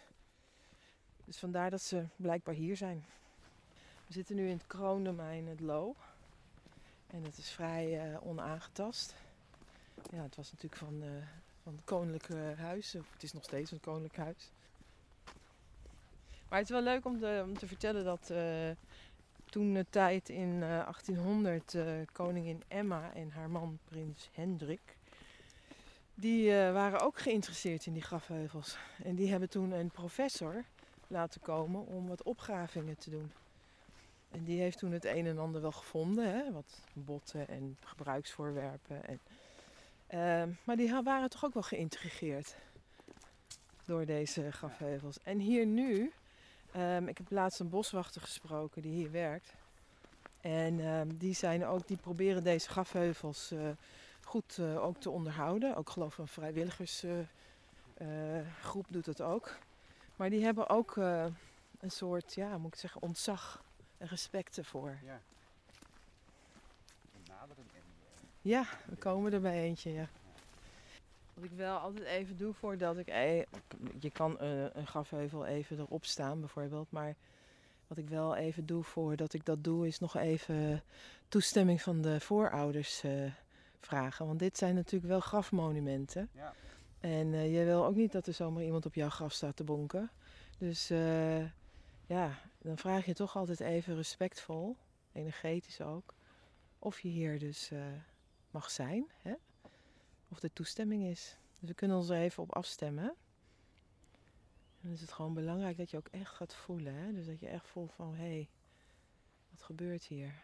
[1.26, 3.06] Dus vandaar dat ze blijkbaar hier zijn.
[4.08, 5.96] We zitten nu in het kroondomein, het Loo.
[7.08, 9.16] En het is vrij onaangetast.
[10.12, 11.10] Ja, het was natuurlijk van, eh,
[11.64, 12.94] van het koninklijke huis.
[12.94, 14.52] Het is nog steeds een koninklijk huis.
[16.52, 18.70] Maar het is wel leuk om te, om te vertellen dat eh,
[19.46, 25.00] toen de tijd in eh, 1800 eh, koningin Emma en haar man prins Hendrik...
[26.14, 28.78] Die waren ook geïnteresseerd in die grafheuvels.
[29.04, 30.64] En die hebben toen een professor
[31.08, 33.32] laten komen om wat opgravingen te doen.
[34.32, 36.52] En die heeft toen het een en ander wel gevonden, hè?
[36.52, 39.08] wat botten en gebruiksvoorwerpen.
[39.08, 39.20] En,
[40.12, 42.56] Ehm, maar die waren toch ook wel geïntrigeerd
[43.86, 45.18] door deze grafheuvels.
[45.24, 46.12] En hier nu
[46.72, 49.54] Ehm, ik heb laatst een boswachter gesproken die hier werkt.
[50.42, 53.70] En ehm, die, zijn ook, die proberen deze grafheuvels eh,
[54.24, 55.76] goed eh, ook te onderhouden.
[55.76, 59.58] Ook geloof ik een vrijwilligersgroep doet dat ook.
[60.16, 61.26] Maar die hebben ook eh,
[61.80, 63.64] een soort, ja, moet ik zeggen, ontzag
[63.98, 64.98] en respect ervoor.
[65.04, 65.22] Ja.
[67.28, 67.82] Naderen en...
[68.42, 70.10] Ja, we komen er bij eentje, ja.
[71.34, 73.08] Wat ik wel altijd even doe voordat ik...
[74.00, 77.16] Je kan eh, een grafheuvel even erop staan bijvoorbeeld, maar...
[77.88, 80.84] Wat ik wel even doe voordat ik dat doe, is nog even
[81.28, 83.32] toestemming van de voorouders eh,
[83.80, 84.26] vragen.
[84.26, 86.30] Want dit zijn natuurlijk wel grafmonumenten.
[86.36, 86.54] Ja.
[87.00, 89.64] En eh, je wil ook niet dat er zomaar iemand op jouw graf staat te
[89.64, 90.12] bonken.
[90.58, 91.44] Dus eh,
[92.06, 94.76] ja, dan vraag je toch altijd even respectvol,
[95.12, 96.14] energetisch ook,
[96.80, 97.80] of je hier dus eh,
[98.52, 99.12] mag zijn.
[99.22, 99.34] Hè?
[100.28, 101.38] Of er toestemming is.
[101.60, 103.16] Dus we kunnen ons er even op afstemmen.
[104.82, 106.94] En dan is het gewoon belangrijk dat je ook echt gaat voelen.
[106.94, 107.14] Hè?
[107.14, 108.50] Dus dat je echt voelt van, hé, hey,
[109.50, 110.44] wat gebeurt hier?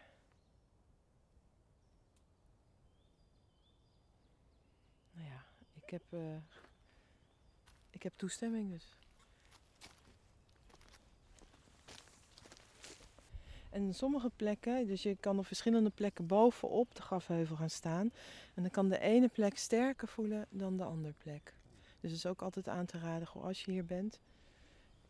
[5.12, 5.44] Nou ja,
[5.74, 6.36] ik heb, eh,
[7.90, 8.96] ik heb toestemming dus.
[13.78, 18.12] En sommige plekken, dus je kan op verschillende plekken bovenop de grafheuvel gaan staan.
[18.54, 21.54] En dan kan de ene plek sterker voelen dan de andere plek.
[22.00, 24.20] Dus het is ook altijd aan te raden, goh, als je hier bent,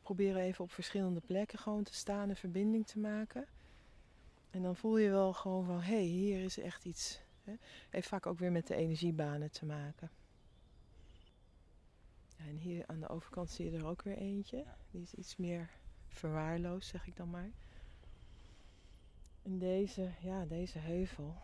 [0.02, 3.46] probeer even op verschillende plekken gewoon te staan en verbinding te maken.
[4.50, 7.20] En dan voel je wel gewoon van, hé, hey, hier is echt iets.
[7.44, 7.54] Hè?
[7.90, 10.10] Heeft vaak ook weer met de energiebanen te maken.
[12.36, 14.64] Ja, en hier aan de overkant zie je er ook weer eentje.
[14.90, 15.70] Die is iets meer
[16.08, 17.50] verwaarloosd, zeg ik dan maar.
[19.48, 21.34] En deze, ja, deze heuvel.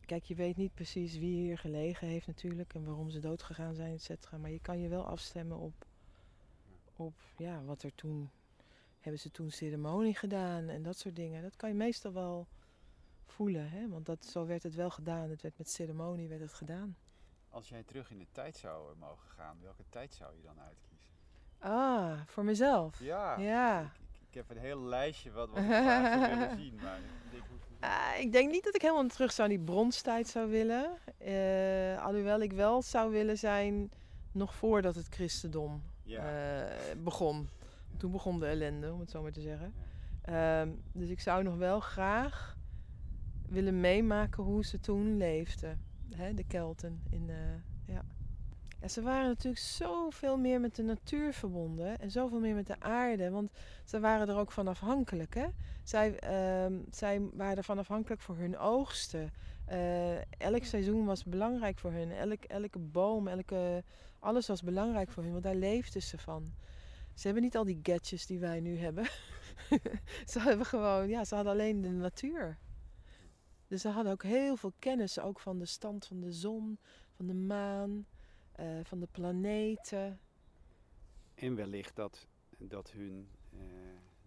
[0.00, 3.74] Kijk, je weet niet precies wie hier gelegen heeft natuurlijk en waarom ze dood gegaan
[3.74, 4.36] zijn, et cetera.
[4.36, 5.86] Maar je kan je wel afstemmen op,
[6.96, 8.30] op ja, wat er toen...
[9.00, 11.42] Hebben ze toen ceremonie gedaan en dat soort dingen.
[11.42, 12.46] Dat kan je meestal wel
[13.26, 13.88] voelen, hè?
[13.88, 15.30] want dat, zo werd het wel gedaan.
[15.30, 16.96] Het werd met ceremonie werd het gedaan.
[17.48, 21.10] Als jij terug in de tijd zou mogen gaan, welke tijd zou je dan uitkiezen?
[21.58, 23.00] Ah, voor mezelf.
[23.00, 23.38] Ja.
[23.38, 23.92] Ja.
[24.32, 26.98] Ik, heb een heel lijstje wat, wat ik graag zou willen zien, maar
[27.30, 27.42] ik
[27.80, 30.90] Ah, ik denk niet dat ik helemaal terug zou in die bronstijd zou willen.
[31.18, 33.90] Eh, alhoewel ik wel zou willen zijn
[34.32, 36.20] nog voordat het christendom ja.
[36.60, 37.48] eh, begon.
[37.96, 39.74] Toen begon de ellende, om het zo maar te zeggen.
[40.22, 42.56] Ehm, dus ik zou nog wel graag
[43.48, 45.80] willen meemaken hoe ze toen leefden.
[46.16, 47.02] Hè, de Kelten.
[47.10, 48.04] In, eh, ja.
[48.82, 52.80] Ja, ze waren natuurlijk zoveel meer met de natuur verbonden en zoveel meer met de
[52.80, 53.30] aarde.
[53.30, 53.50] Want
[53.84, 55.34] ze waren er ook van afhankelijk.
[55.34, 55.46] Hè?
[55.82, 59.30] Zij, ehm, zij waren ervan afhankelijk voor hun oogsten.
[59.66, 62.12] Eh, elk seizoen was belangrijk voor hun.
[62.12, 63.84] Elk, elke boom, elke,
[64.18, 66.54] alles was belangrijk voor hun, want daar leefden ze van.
[67.14, 69.04] Ze hebben niet al die gadgets die wij nu hebben.
[70.32, 72.58] ze hebben gewoon, ja, ze hadden alleen de natuur.
[73.68, 76.78] Dus ze hadden ook heel veel kennis, ook van de stand van de zon,
[77.16, 78.06] van de maan,
[78.62, 80.20] eh, van de planeten.
[81.34, 82.26] En wellicht dat,
[82.58, 83.58] dat, hun, eh,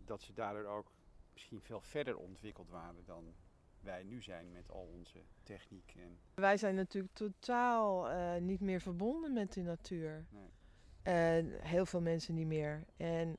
[0.06, 0.92] dat ze daardoor ook
[1.34, 3.34] misschien veel verder ontwikkeld waren dan
[3.80, 5.94] wij nu zijn met al onze techniek.
[5.98, 10.26] En, Wij zijn natuurlijk totaal eh, niet meer verbonden met de natuur.
[10.30, 10.50] Nee.
[11.02, 12.86] En heel veel mensen niet meer.
[12.98, 13.38] En,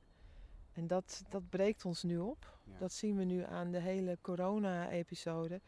[0.73, 2.59] en dat, dat breekt ons nu op.
[2.63, 2.77] ja.
[2.77, 5.61] Dat zien we nu aan de hele corona-episode.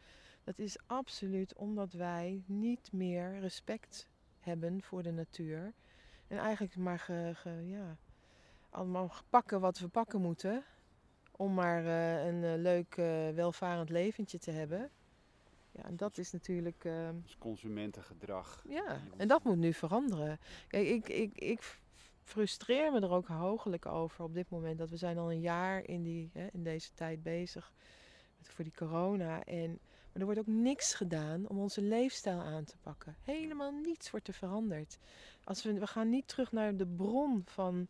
[0.44, 4.08] Dat is absoluut omdat wij niet meer respect
[4.40, 5.72] hebben voor de natuur.
[6.28, 7.96] En eigenlijk maar ge, ge- ja,
[8.70, 10.64] allemaal pakken wat we pakken moeten.
[11.36, 14.90] Om maar eh, een eh, leuk, eh, welvarend leventje te hebben.
[15.72, 16.82] Ja, en dat is natuurlijk.
[17.22, 18.64] Dus consumentengedrag.
[18.68, 20.38] ja, en dat moet nu veranderen.
[20.68, 21.78] Kijk, ik, ik, ik
[22.22, 24.78] frustreer me er ook hoogelijk over op dit moment.
[24.78, 27.72] Dat we zijn al een jaar in, die, hè, in deze tijd bezig
[28.38, 29.44] met, voor die corona.
[29.44, 29.78] En,
[30.12, 33.16] maar er wordt ook niks gedaan om onze leefstijl aan te pakken.
[33.22, 34.98] Helemaal niets wordt er veranderd.
[35.44, 37.88] Als we, we gaan niet terug naar de bron van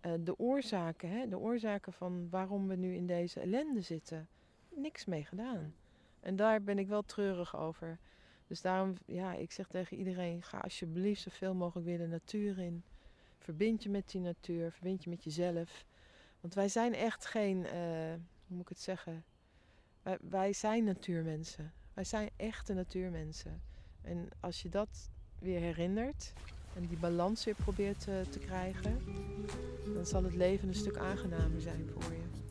[0.00, 1.10] eh, de oorzaken.
[1.10, 4.28] Hè, de oorzaken van waarom we nu in deze ellende zitten.
[4.74, 5.74] Niks mee gedaan.
[6.20, 7.98] En daar ben ik wel treurig over.
[8.46, 12.82] Dus daarom, ja, ik zeg tegen iedereen, ga alsjeblieft zoveel mogelijk weer de natuur in.
[13.38, 15.84] Verbind je met die natuur, verbind je met jezelf.
[16.40, 17.72] Want wij zijn echt geen, eh,
[18.46, 19.24] hoe moet ik het zeggen?
[20.20, 21.72] Wij, zijn natuurmensen.
[21.94, 23.62] Wij zijn echte natuurmensen.
[24.02, 26.32] En als je dat weer herinnert
[26.74, 28.98] en die balans weer probeert te, te krijgen,
[29.94, 32.49] dan zal het leven een stuk aangenamer zijn voor je.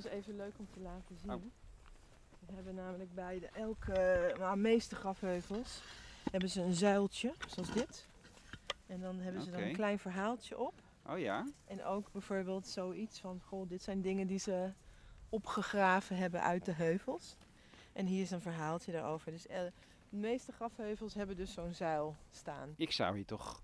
[0.00, 1.32] Trouwens even leuk om te laten zien.
[1.32, 1.42] Oh.
[2.46, 5.82] We hebben namelijk bij de elke, nou, meeste grafheuvels
[6.30, 8.06] hebben ze een zuiltje, zoals dit.
[8.86, 10.74] En dan hebben ze dan een klein verhaaltje op.
[11.06, 11.46] Oh ja?
[11.64, 14.72] En ook bijvoorbeeld zoiets van, goh, dit zijn dingen die ze
[15.28, 17.36] opgegraven hebben uit de heuvels.
[17.92, 19.32] En hier is een verhaaltje daarover.
[19.32, 19.62] Dus eh,
[20.08, 22.74] de meeste grafheuvels hebben dus zo'n zuil staan.
[22.76, 23.62] Ik zou hier toch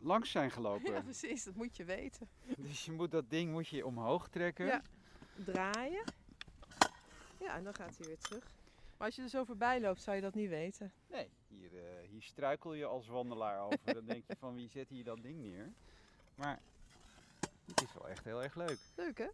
[0.00, 0.92] langs zijn gelopen.
[0.92, 2.28] Ja, precies, dat moet je weten.
[2.56, 4.66] Dus je moet dat ding moet je omhoog trekken.
[4.66, 4.82] Ja.
[5.36, 6.04] Draaien.
[7.40, 8.44] Ja, en dan gaat hij weer terug.
[8.96, 10.92] Maar als je er zo voorbij loopt, zou je dat niet weten.
[11.10, 13.94] Nee, hier, eh, hier struikel je als wandelaar over.
[13.94, 15.72] Dan denk je van wie zet hier dat ding neer.
[16.34, 16.60] Maar
[17.66, 18.78] het is wel echt heel erg leuk.
[18.96, 19.28] Leuk hè?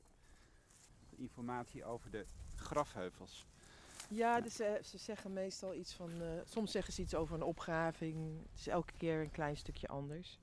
[1.17, 3.47] Informatie over de grafheuvels.
[4.09, 6.23] Ja, dus ze, ze zeggen meestal iets van.
[6.23, 8.43] eh, soms zeggen ze iets over een opgraving.
[8.51, 10.39] Het is elke keer een klein stukje anders.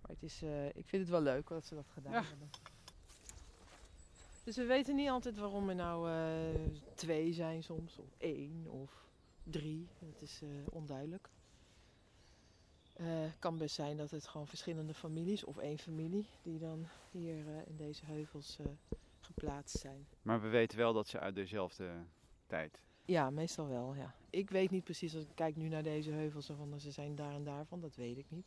[0.00, 2.22] Maar het is, eh, ik vind het wel leuk dat ze dat gedaan Ja.
[2.22, 2.50] hebben.
[4.48, 6.60] Dus we weten niet altijd waarom er nou eh,
[6.94, 9.06] twee zijn soms, of één of
[9.42, 9.88] drie.
[9.98, 11.28] Het is eh, onduidelijk.
[12.92, 17.48] Het kan best zijn dat het gewoon verschillende families of één familie die dan hier
[17.48, 18.66] eh, in deze heuvels eh,
[19.20, 20.06] geplaatst zijn.
[20.22, 21.90] Maar we weten wel dat ze uit dezelfde
[22.46, 22.80] tijd.
[23.04, 24.14] Ja, meestal wel, ja.
[24.30, 27.34] Ik weet niet precies, als ik kijk nu naar deze heuvels, van ze zijn daar
[27.34, 28.46] en daarvan, dat weet ik niet.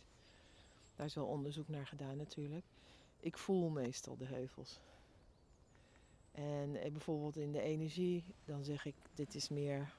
[0.95, 2.65] Daar is wel onderzoek naar gedaan natuurlijk.
[3.19, 4.79] Ik voel meestal de heuvels.
[6.31, 9.93] En eh, bijvoorbeeld in de energie, dan zeg ik, dit is meer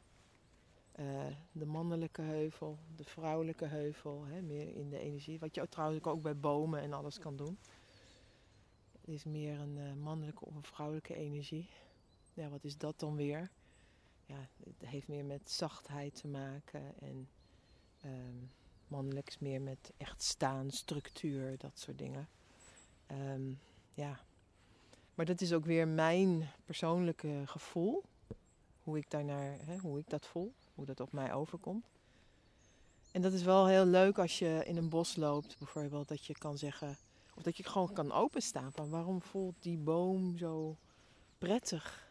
[0.92, 5.38] eh, de mannelijke heuvel, de vrouwelijke heuvel, hè, meer in de energie.
[5.38, 7.58] Wat je trouwens ook bij bomen en alles kan doen.
[9.00, 11.68] Het is meer een eh, mannelijke of een vrouwelijke energie.
[12.34, 13.50] Ja, wat is dat dan weer?
[14.32, 17.00] ja, het heeft meer met zachtheid te maken.
[17.00, 17.28] En
[18.00, 18.36] ehm,
[18.88, 22.28] mannelijk is meer met echt staan, structuur, dat soort dingen.
[23.06, 23.52] Ehm,
[23.94, 24.20] ja.
[25.14, 28.02] Maar dat is ook weer mijn persoonlijke gevoel.
[28.82, 30.52] Hoe ik, daarnaar, hè, hoe ik dat voel.
[30.74, 31.86] Hoe dat op mij overkomt.
[33.12, 36.08] En dat is wel heel leuk als je in een bos loopt, bijvoorbeeld.
[36.08, 36.96] Dat je kan zeggen,
[37.34, 38.72] of dat je gewoon kan openstaan.
[38.72, 40.76] Van waarom voelt die boom zo
[41.38, 42.10] prettig?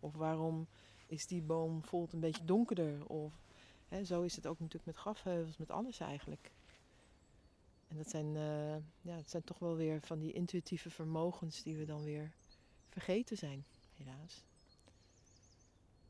[0.00, 0.66] Of waarom
[1.06, 3.06] is die boom voelt een beetje donkerder.
[3.06, 3.32] Of
[3.88, 6.50] hè, zo is het ook natuurlijk met grafheuvels, met alles eigenlijk.
[7.92, 11.76] En dat zijn, eh, ja, dat zijn toch wel weer van die intuïtieve vermogens die
[11.76, 12.32] we dan weer
[12.88, 13.64] vergeten zijn,
[13.96, 14.44] helaas.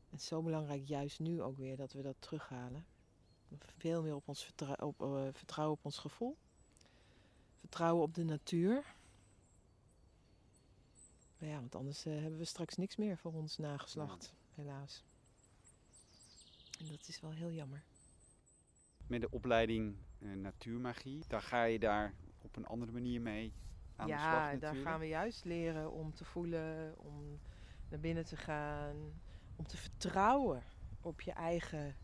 [0.09, 2.85] Is zo belangrijk, juist nu ook weer, dat we dat terughalen.
[3.77, 6.37] Veel meer op ons vertrou- op, eh, vertrouwen op ons gevoel.
[7.59, 8.95] Vertrouwen op de natuur.
[11.37, 15.03] Maar ja, want anders eh, hebben we straks niks meer voor ons nageslacht, helaas.
[16.79, 17.83] En dat is wel heel jammer.
[19.07, 23.53] Met de opleiding eh, natuurmagie, daar ga je daar op een andere manier mee
[23.95, 27.39] aan de slag ja, daar gaan we juist leren om te voelen, om
[27.89, 28.95] naar binnen te gaan,
[29.55, 30.63] om te vertrouwen
[31.01, 31.95] op je eigen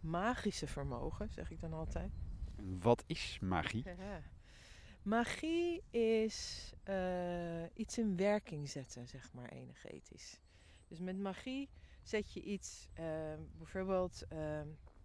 [0.00, 2.12] magische vermogen, zeg ik dan altijd.
[2.56, 3.84] En wat is magie?
[5.02, 10.40] Magie is eh, iets in werking zetten, zeg maar, energetisch.
[10.88, 11.68] Dus met magie
[12.02, 14.26] zet je iets, eh, bijvoorbeeld,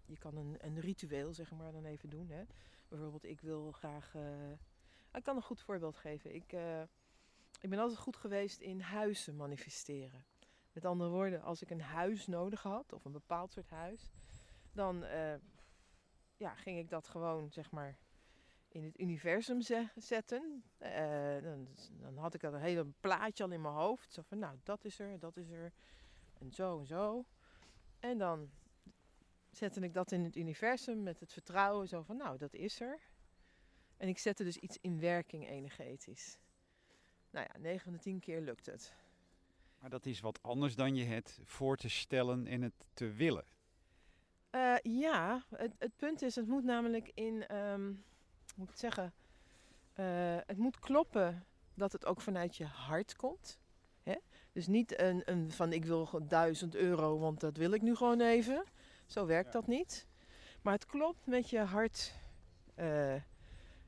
[0.10, 2.30] je kan een, een ritueel, zeg maar, dan even doen.
[2.30, 2.44] Hè?
[2.88, 4.16] Bijvoorbeeld, ik wil graag.
[4.16, 4.52] eh,
[5.14, 6.36] ik kan een goed voorbeeld geven.
[6.36, 6.82] Ik, eh,
[7.62, 10.26] ik ben altijd goed geweest in huizen manifesteren.
[10.72, 14.10] Met andere woorden, als ik een huis nodig had, of een bepaald soort huis,
[14.72, 15.34] dan eh,
[16.38, 17.98] ja, ging ik dat gewoon, zeg maar,
[18.68, 20.64] in het universum ze- zetten.
[21.44, 21.68] Dan,
[22.02, 24.14] dan had ik al een hele plaatje al in mijn hoofd.
[24.14, 25.72] Zo van, nou, dat is er, dat is er.
[26.34, 27.26] En zo en zo.
[28.00, 28.50] En dan
[29.60, 31.88] zette ik dat in het universum met het vertrouwen.
[31.88, 33.00] Zo van, nou, dat is er.
[33.98, 36.38] En ik zette dus iets in werking energetisch.
[37.32, 38.94] Nou ja, 9 van de 10 keer lukt het.
[39.80, 43.46] Maar dat is wat anders dan je het voor te stellen en het te willen.
[44.50, 48.80] Eh, ja, het, het punt is, het moet namelijk in, ehm, hoe moet ik het
[48.80, 49.14] zeggen,
[50.00, 53.60] Eh, het moet kloppen dat het ook vanuit je hart komt.
[54.04, 54.16] Hè?
[54.52, 57.96] Dus niet een, een van ik wil gewoon 1000 euro, want dat wil ik nu
[57.96, 58.64] gewoon even.
[59.10, 60.08] Zo werkt dat niet.
[60.62, 62.14] Maar het klopt met je hart
[62.76, 63.16] eh,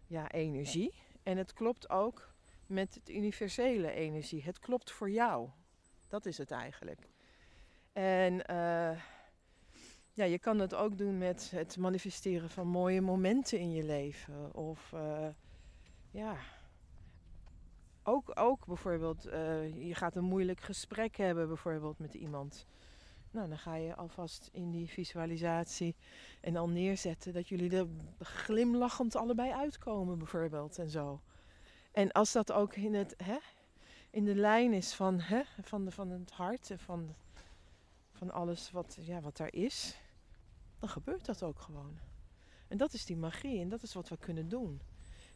[0.07, 0.93] ja, energie.
[1.23, 2.33] En het klopt ook
[2.65, 4.43] met het universele energie.
[4.43, 5.49] Het klopt voor jou.
[6.07, 7.09] Dat is het eigenlijk.
[7.93, 9.01] En eh,
[10.13, 14.55] ja, je kan het ook doen met het manifesteren van mooie momenten in je leven.
[14.55, 15.27] Of eh,
[16.11, 16.35] ja,
[18.03, 19.23] ook, ook bijvoorbeeld,
[19.77, 22.67] je gaat een moeilijk gesprek hebben bijvoorbeeld met iemand.
[23.31, 25.95] Nou, dan ga je alvast in die visualisatie
[26.41, 27.87] en al neerzetten dat jullie er
[28.19, 31.21] glimlachend allebei uitkomen bijvoorbeeld en zo.
[31.91, 33.37] En als dat ook in het, hè,
[34.09, 37.15] in de lijn is van, hè, van, de, van het hart en van,
[38.11, 39.97] van alles wat, ja, wat daar is,
[40.79, 41.97] dan gebeurt dat ook gewoon.
[42.67, 44.81] En dat is die magie en dat is wat we kunnen doen.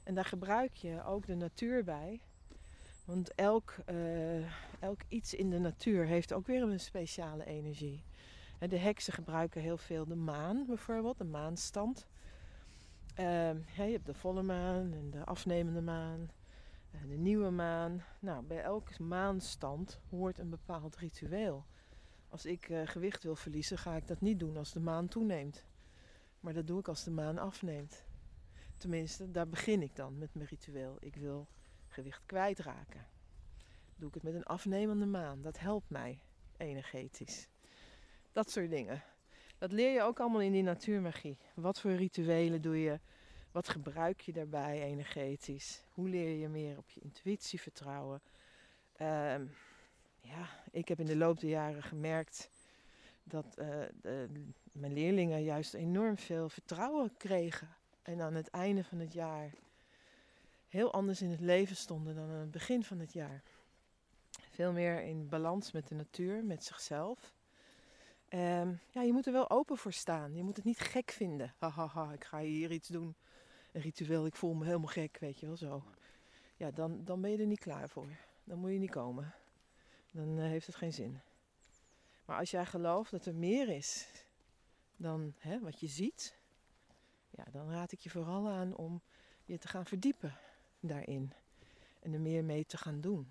[0.03, 2.21] En daar gebruik je ook de natuur bij.
[3.05, 8.03] Want elk, eh, elk iets in de natuur heeft ook weer een speciale energie.
[8.59, 12.07] De heksen gebruiken heel veel de maan bijvoorbeeld, de maanstand.
[13.15, 16.31] Ehm, je hebt de volle maan en de afnemende maan,
[16.91, 18.03] eh, de nieuwe maan.
[18.19, 21.65] Nou, bij elke maanstand hoort een bepaald ritueel.
[22.29, 25.65] Als ik eh, gewicht wil verliezen, ga ik dat niet doen als de maan toeneemt.
[26.39, 28.05] Maar dat doe ik als de maan afneemt.
[28.77, 30.97] Tenminste, daar begin ik dan met mijn ritueel.
[30.99, 31.47] Ik wil
[31.95, 33.05] gewicht kwijtraken.
[33.95, 35.41] Doe ik het met een afnemende maan.
[35.41, 36.19] Dat helpt mij
[36.57, 37.47] energetisch.
[38.31, 39.03] Dat soort dingen.
[39.57, 41.37] Dat leer je ook allemaal in die natuurmagie.
[41.53, 42.99] Wat voor rituelen doe je?
[43.51, 45.83] Wat gebruik je daarbij energetisch?
[45.89, 48.21] Hoe leer je meer op je intuïtie vertrouwen?
[48.97, 49.45] Ehm,
[50.21, 52.49] ja, ik heb in de loop der jaren gemerkt
[53.23, 53.67] dat eh,
[54.71, 57.75] mijn leerlingen juist enorm veel vertrouwen kregen.
[58.01, 59.53] En aan het einde van het jaar
[60.75, 63.43] heel anders in het leven stonden dan aan het begin van het jaar.
[64.49, 67.33] Veel meer in balans met de natuur, met zichzelf.
[68.27, 70.35] Ehm, ja, je moet er wel open voor staan.
[70.35, 71.53] Je moet het niet gek vinden.
[71.57, 73.15] Hahaha, ik ga hier iets doen.
[73.71, 75.83] Een ritueel, ik voel me helemaal gek, weet je wel zo.
[76.55, 78.07] Ja, dan, dan ben je er niet klaar voor.
[78.43, 79.33] Dan moet je niet komen.
[80.11, 81.21] Dan eh, heeft het geen zin.
[82.25, 84.07] Maar als jij gelooft dat er meer is
[84.95, 86.37] dan hè, wat je ziet,
[87.29, 89.01] ja, dan raad ik je vooral aan om
[89.45, 90.37] je te gaan verdiepen
[90.87, 91.33] daarin.
[91.99, 93.27] En er meer mee te gaan doen.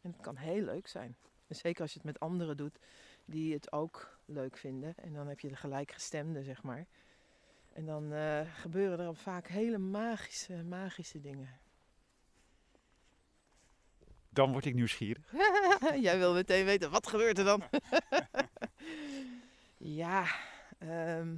[0.00, 1.16] En het kan heel leuk zijn.
[1.46, 2.78] En zeker als je het met anderen doet
[3.24, 4.94] die het ook leuk vinden.
[4.96, 6.86] En dan heb je de gelijkgestemde, zeg maar.
[7.72, 11.60] En dan eh, gebeuren er vaak hele magische, magische dingen.
[14.28, 15.32] Dan word ik nieuwsgierig.
[16.06, 17.62] Jij wil meteen weten, wat gebeurt er dan?
[20.02, 20.26] ja,
[20.78, 21.36] ehm,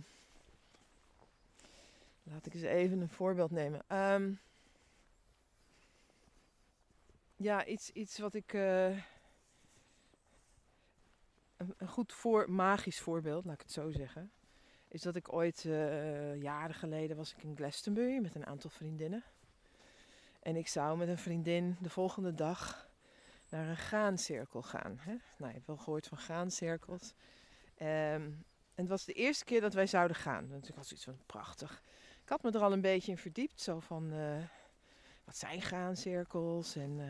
[2.22, 3.80] laat ik eens even een voorbeeld nemen.
[3.86, 4.32] Ehm,
[7.38, 8.52] ja, iets, iets wat ik...
[8.52, 8.96] eh,
[11.56, 14.30] een, goed voor, magisch voorbeeld, laat ik het zo zeggen.
[14.88, 19.24] Is dat ik ooit, eh, jaren geleden, was ik in Glastonbury met een aantal vriendinnen.
[20.42, 22.88] En ik zou met een vriendin de volgende dag
[23.48, 24.98] naar een graancirkel gaan.
[25.00, 25.12] Hè?
[25.12, 27.14] Nou, je hebt wel gehoord van graancirkels.
[27.74, 28.22] Ehm,
[28.74, 30.44] en het was de eerste keer dat wij zouden gaan.
[30.44, 31.82] Ik had zoiets van prachtig.
[32.22, 33.60] Ik had me er al een beetje in verdiept.
[33.60, 34.44] Zo van, eh,
[35.28, 37.06] wat zijn graancirkels en eh,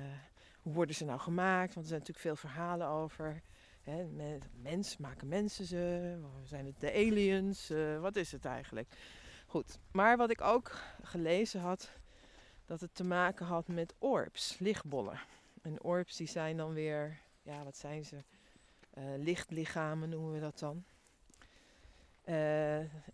[0.63, 1.75] hoe worden ze nou gemaakt?
[1.75, 3.43] Want er zijn natuurlijk veel verhalen over.
[3.81, 6.15] Hè, me- mens, maken mensen ze?
[6.45, 7.71] Zijn het de aliens?
[7.71, 8.89] Eh, wat is het eigenlijk?
[9.47, 11.91] Goed, maar wat ik ook gelezen had,
[12.67, 15.21] dat het te maken had met orbs, lichtbollen.
[15.63, 18.17] En orbs die zijn dan weer, ja wat zijn ze?
[18.91, 20.85] Eh, lichtlichamen noemen we dat dan.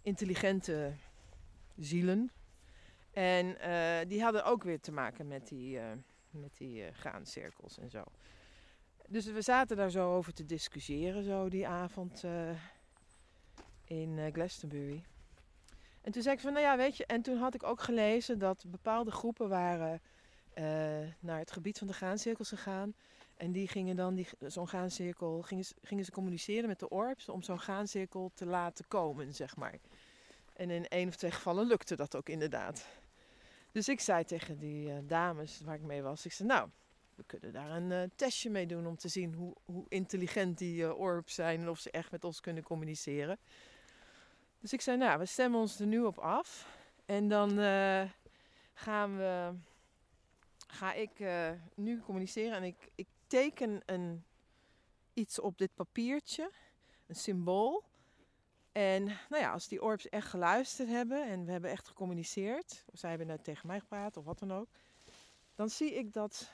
[0.02, 0.92] Intelligente
[1.76, 2.30] zielen.
[3.14, 5.92] En eh, die hadden ook weer te maken met die, eh,
[6.30, 8.04] met die eh, graancirkels en zo.
[9.08, 12.24] Dus we zaten daar zo over te discussiëren zo die avond
[13.84, 15.04] in Glastonbury.
[16.00, 18.38] En toen zei ik van, nou ja, weet je, en toen had ik ook gelezen
[18.38, 20.00] dat bepaalde groepen waren
[21.20, 22.94] naar het gebied van de graancirkels gegaan.
[23.36, 27.60] En die gingen dan zo'n graancirkel, gingen, gingen ze communiceren met de orbs om zo'n
[27.60, 29.78] graancirkel te laten komen, zeg maar.
[30.52, 32.86] En in één of twee gevallen lukte dat ook inderdaad.
[33.74, 36.68] Dus ik zei tegen die eh, dames waar ik mee was, ik zei, nou,
[37.14, 40.94] we kunnen daar een eh, testje mee doen om te zien hoe, hoe intelligent die
[40.94, 43.38] orbs zijn en of ze echt met ons kunnen communiceren.
[44.60, 46.78] Dus ik zei, nou, we stemmen ons er nu op af.
[47.04, 47.50] En dan
[48.74, 49.52] gaan we,
[50.66, 51.10] ga ik
[51.74, 54.24] nu communiceren en ik, ik teken een,
[55.12, 56.50] iets op dit papiertje,
[57.06, 57.84] een symbool.
[58.74, 62.98] En nou ja, als die orbs echt geluisterd hebben en we hebben echt gecommuniceerd, of
[62.98, 64.68] zij hebben net tegen mij gepraat of wat dan ook,
[65.54, 66.52] dan zie ik dat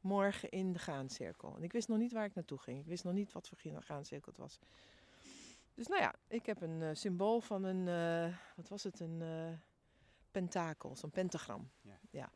[0.00, 1.56] morgen in de graancirkel.
[1.56, 2.78] En ik wist nog niet waar ik naartoe ging.
[2.80, 4.58] Ik wist nog niet wat voor graancirkel het was.
[5.74, 9.22] Dus nou ja, ik heb een eh, symbool van een, eh, wat was het, een
[9.22, 9.58] eh,
[10.30, 11.70] pentakel, zo'n pentagram.
[12.10, 12.30] Ja.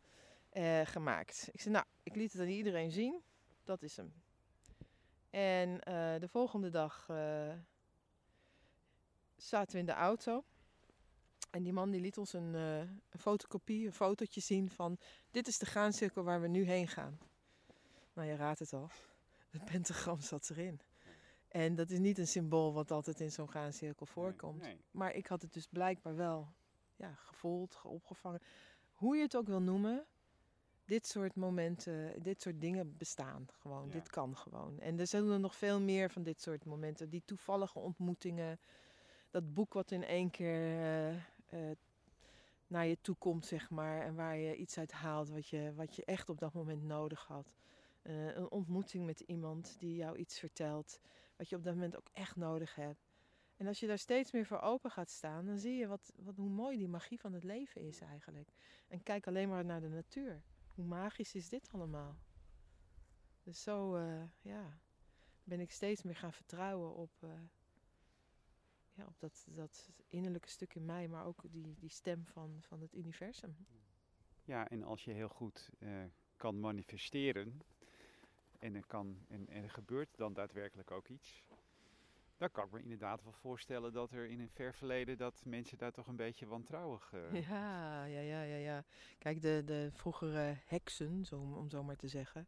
[0.51, 1.49] eh, gemaakt.
[1.53, 3.23] Ik zei, nou, ik liet het aan iedereen zien.
[3.65, 4.13] Dat is hem.
[5.31, 5.79] En
[6.21, 7.07] de volgende dag
[9.49, 10.45] zaten we in de auto.
[11.51, 14.99] En die man die liet ons een, eh, een fotocopie, een fotootje zien van...
[15.31, 17.19] Dit is de graancirkel waar we nu heen gaan.
[18.13, 18.91] Nou, je raadt het al.
[19.51, 20.81] Het pentagram zat erin.
[21.49, 24.61] En dat is niet een symbool wat altijd in zo'n graancirkel voorkomt.
[24.63, 24.85] Nee, nee.
[24.91, 26.53] Maar ik had het dus blijkbaar wel
[26.97, 28.41] ja, gevoeld, ge- opgevangen.
[28.93, 30.07] Hoe je het ook wil noemen.
[30.85, 33.87] dit soort momenten, dit soort dingen bestaan gewoon.
[33.87, 33.93] Ja.
[33.93, 34.81] Dit kan gewoon.
[34.81, 37.09] En er zullen nog veel meer van dit soort momenten.
[37.11, 38.61] Die toevallige ontmoetingen.
[39.37, 41.77] Dat boek wat in één keer eh, eh,
[42.67, 44.01] naar je toe komt, zeg maar.
[44.01, 47.27] En waar je iets uit haalt wat je, wat je echt op dat moment nodig
[47.27, 47.55] had.
[48.03, 51.01] Eh, een ontmoeting met iemand die jou iets vertelt.
[51.37, 53.09] Wat je op dat moment ook echt nodig hebt.
[53.57, 56.37] En als je daar steeds meer voor open gaat staan, dan zie je wat, wat,
[56.37, 58.49] hoe mooi die magie van het leven is eigenlijk.
[58.89, 60.43] En kijk alleen maar naar de natuur.
[60.75, 62.17] Hoe magisch is dit allemaal?
[63.43, 63.99] Dus zo
[64.41, 64.79] ja,
[65.45, 67.11] ben ik steeds meer gaan vertrouwen op,
[68.97, 72.81] ja, op dat, dat innerlijke stuk in mij, maar ook die, die stem van, van
[72.81, 73.57] het universum.
[74.45, 75.89] Ja, en als je heel goed eh,
[76.37, 77.61] kan manifesteren
[78.59, 81.45] en er, kan, en, en er gebeurt dan daadwerkelijk ook iets,
[82.37, 85.79] dan kan ik me inderdaad wel voorstellen dat er in een ver verleden dat mensen
[85.79, 87.13] daar toch een beetje wantrouwig...
[87.13, 88.85] eh, Ja, ja, ja, ja, ja.
[89.19, 92.47] Kijk, de, de vroegere heksen, zo, om, om zo maar te zeggen,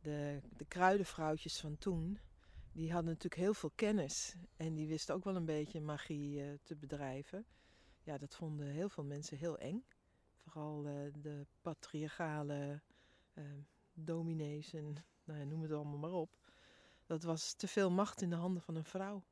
[0.00, 2.18] de, de kruidenvrouwtjes van toen,
[2.72, 4.36] die hadden natuurlijk heel veel kennis.
[4.56, 7.46] En die wisten ook wel een beetje magie eh, te bedrijven.
[8.02, 9.84] Ja, dat vonden heel veel mensen heel eng.
[10.34, 12.80] Vooral eh, de patriarchale
[13.32, 13.44] eh,
[13.92, 16.38] dominees en nou ja, noem het allemaal maar op.
[17.06, 19.24] Dat was te veel macht in de handen van een vrouw.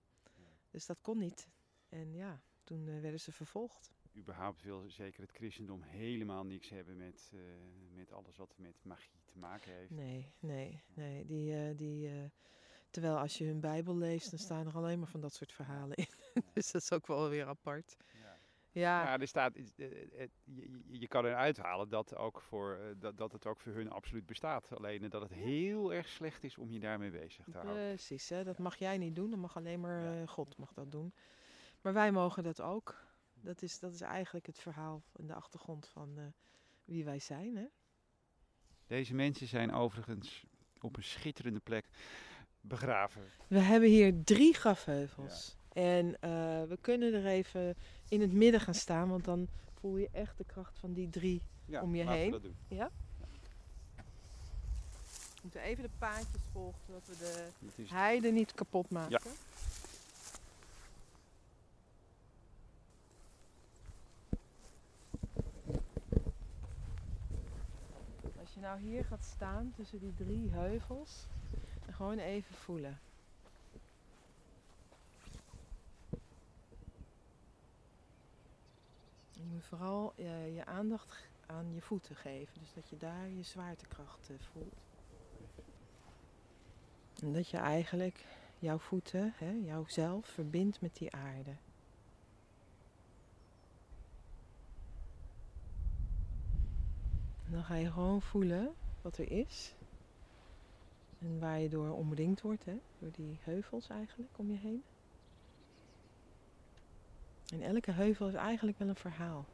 [0.71, 1.49] Dus dat kon niet.
[1.89, 3.93] En ja, toen werden ze vervolgd.
[4.17, 7.33] überhaupt wil zeker het christendom helemaal niks hebben met,
[7.95, 9.91] met alles wat met magie te maken heeft.
[9.91, 11.25] Nee, nee, nee.
[11.25, 12.31] Die, die,
[12.91, 15.97] terwijl als je hun Bijbel leest, dan staan er alleen maar van dat soort verhalen
[15.97, 16.07] in.
[16.55, 17.97] dus dat is ook wel weer apart.
[18.13, 18.37] Ja.
[18.71, 20.31] Ja, Ja, er staat, eh, eh, het-
[20.87, 24.27] je, kan eruit halen dat, ook voor, eh, dat, dat het ook voor hun absoluut
[24.27, 24.73] bestaat.
[24.77, 27.75] Alleen eh, dat het heel erg slecht is om je daarmee bezig te houden.
[27.89, 28.29] precies.
[28.29, 28.45] Hè?
[28.45, 29.31] Dat mag jij niet doen.
[29.31, 30.21] Dat mag alleen maar Ja.
[30.23, 31.15] eh, God mag dat doen.
[31.81, 33.07] Maar wij mogen dat ook.
[33.35, 36.25] Dat is, dat is eigenlijk het verhaal en de achtergrond van eh,
[36.85, 37.57] wie wij zijn.
[37.57, 37.67] Hè?
[38.87, 40.45] Deze mensen zijn overigens
[40.81, 41.89] op een schitterende plek
[42.69, 43.23] begraven.
[43.47, 45.57] We hebben hier drie grafheuvels.
[45.73, 46.31] En eh,
[46.69, 47.75] we kunnen er even
[48.09, 49.49] in het midden gaan staan, want dan
[49.81, 52.31] voel je echt de kracht van die drie Ja, Om je laten we heen.
[52.31, 52.57] dat doen.
[52.69, 52.87] We
[55.43, 59.21] moeten even de paadjes volgen, zodat we de heide niet kapot maken.
[68.41, 71.27] Als je nou hier gaat staan tussen die drie heuvels,
[71.93, 72.99] gewoon even voelen.
[79.31, 83.43] Je moet vooral eh, je aandacht aan je voeten geven, dus dat je daar je
[83.43, 84.75] zwaartekracht eh, voelt.
[87.23, 88.25] En dat je eigenlijk
[88.59, 91.55] jouw voeten, hè, jouzelf, verbindt met die aarde.
[97.51, 99.75] Dan ga je gewoon voelen wat er is.
[101.19, 104.83] En waar je door omringd wordt, hè, door die heuvels eigenlijk om je heen.
[107.53, 109.47] En elke heuvel is eigenlijk wel een verhaal.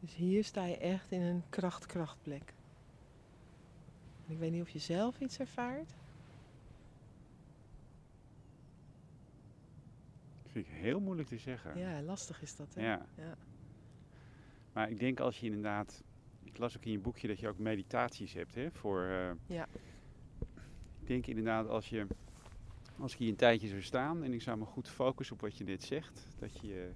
[0.00, 2.54] Dus hier sta je echt in een kracht-krachtplek.
[4.26, 5.94] Ik weet niet of je zelf iets ervaart.
[10.52, 11.78] vind ik heel moeilijk te zeggen.
[11.78, 12.82] Ja, lastig is dat, hè?
[12.82, 13.06] Ja.
[13.16, 13.36] Ja.
[14.72, 16.02] Maar ik denk als je inderdaad.
[16.44, 18.70] Ik las ook in je boekje dat je ook meditaties hebt, hè?
[18.70, 19.02] Voor.
[19.04, 19.68] eh, Ja.
[21.00, 22.06] Ik denk inderdaad als je.
[22.98, 25.56] Als ik hier een tijdje zou staan en ik zou me goed focussen op wat
[25.58, 26.90] je net zegt, dat je.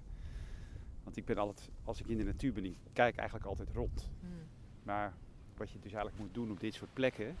[1.03, 4.09] Want ik ben altijd, als ik in de natuur ben, ik kijk eigenlijk altijd rond.
[4.19, 4.29] Hmm.
[4.83, 5.13] Maar
[5.57, 7.35] wat je dus eigenlijk moet doen op dit soort plekken,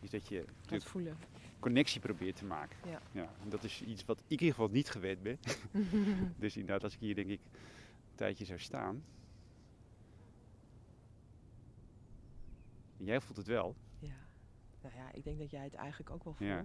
[0.00, 1.16] is dat je Gaat voelen.
[1.58, 2.76] connectie probeert te maken.
[2.90, 3.00] Ja.
[3.12, 5.38] ja en dat is iets wat ik in ieder geval niet gewend ben.
[6.38, 9.02] dus inderdaad, als ik hier denk ik een tijdje zou staan.
[13.00, 13.74] En jij voelt het wel.
[13.98, 14.14] ja.
[14.82, 16.50] Nou ja, ik denk dat jij het eigenlijk ook wel voelt.
[16.50, 16.64] Ja.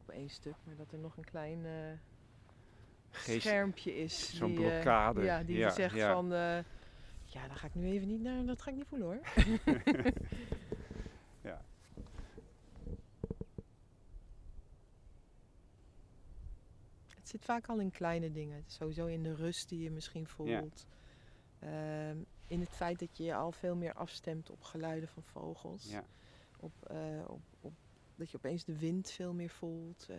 [0.00, 1.66] Op één stuk, maar dat er nog een klein
[3.10, 4.34] Geest, schermpje is.
[4.36, 5.22] zo'n eh, blokkade.
[5.22, 6.12] ja, die Ja, zegt ja.
[6.12, 6.32] van...
[6.32, 6.58] eh,
[7.24, 8.44] ja, daar ga ik nu even niet naar.
[8.44, 9.20] Dat ga ik niet voelen hoor.
[11.42, 11.64] Ja.
[17.14, 18.64] Het zit vaak al in kleine dingen.
[18.66, 20.86] Sowieso in de rust die je misschien voelt.
[21.58, 25.90] Ehm, in het feit dat je je al veel meer afstemt op geluiden van vogels.
[25.90, 26.04] Ja.
[26.60, 27.72] Op, eh, op, op,
[28.14, 30.06] dat je opeens de wind veel meer voelt.
[30.08, 30.16] Eh,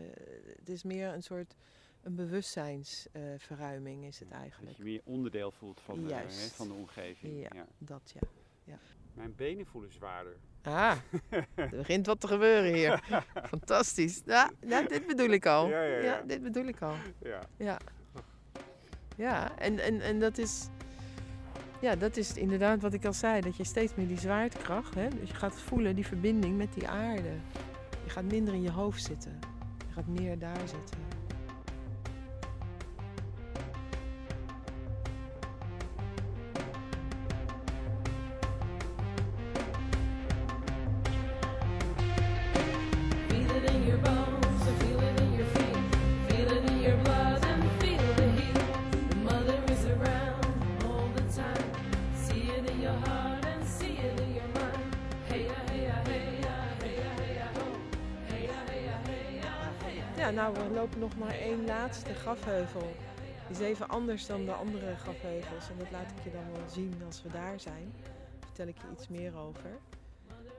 [0.57, 1.55] het is meer een soort
[2.01, 4.77] een bewustzijnsverruiming is het Dat eigenlijk.
[4.77, 7.41] je meer onderdeel voelt van de, hè, van de omgeving.
[7.41, 7.49] Ja.
[7.53, 7.65] Ja.
[7.77, 8.21] Dat ja.
[9.15, 10.37] Mijn benen voelen zwaarder.
[10.61, 10.97] Ah,
[11.55, 13.23] er begint wat te gebeuren hier.
[13.43, 14.21] Fantastisch.
[14.25, 15.67] Ja, ja, dit bedoel ik al.
[15.67, 16.21] Ja, ja, ja.
[16.21, 16.95] dit bedoel ik al.
[17.21, 17.41] Ja.
[17.57, 17.79] Ja.
[19.17, 20.67] Ja, en, en, en dat is.
[21.81, 23.41] Ja, dat is inderdaad wat ik al zei.
[23.41, 26.87] Dat je steeds meer die zwaartekracht, hè, dus je gaat voelen die verbinding met die
[26.87, 27.31] aarde.
[28.03, 29.39] Je gaat minder in je hoofd zitten.
[29.87, 31.14] Je gaat meer daar zitten.
[61.15, 62.95] Nog maar één laatste grafheuvel.
[63.47, 65.69] Die is even anders dan de andere grafheuvels.
[65.69, 67.93] En dat laat ik je dan wel zien als we daar zijn.
[68.39, 69.79] Vertel ik je iets meer over.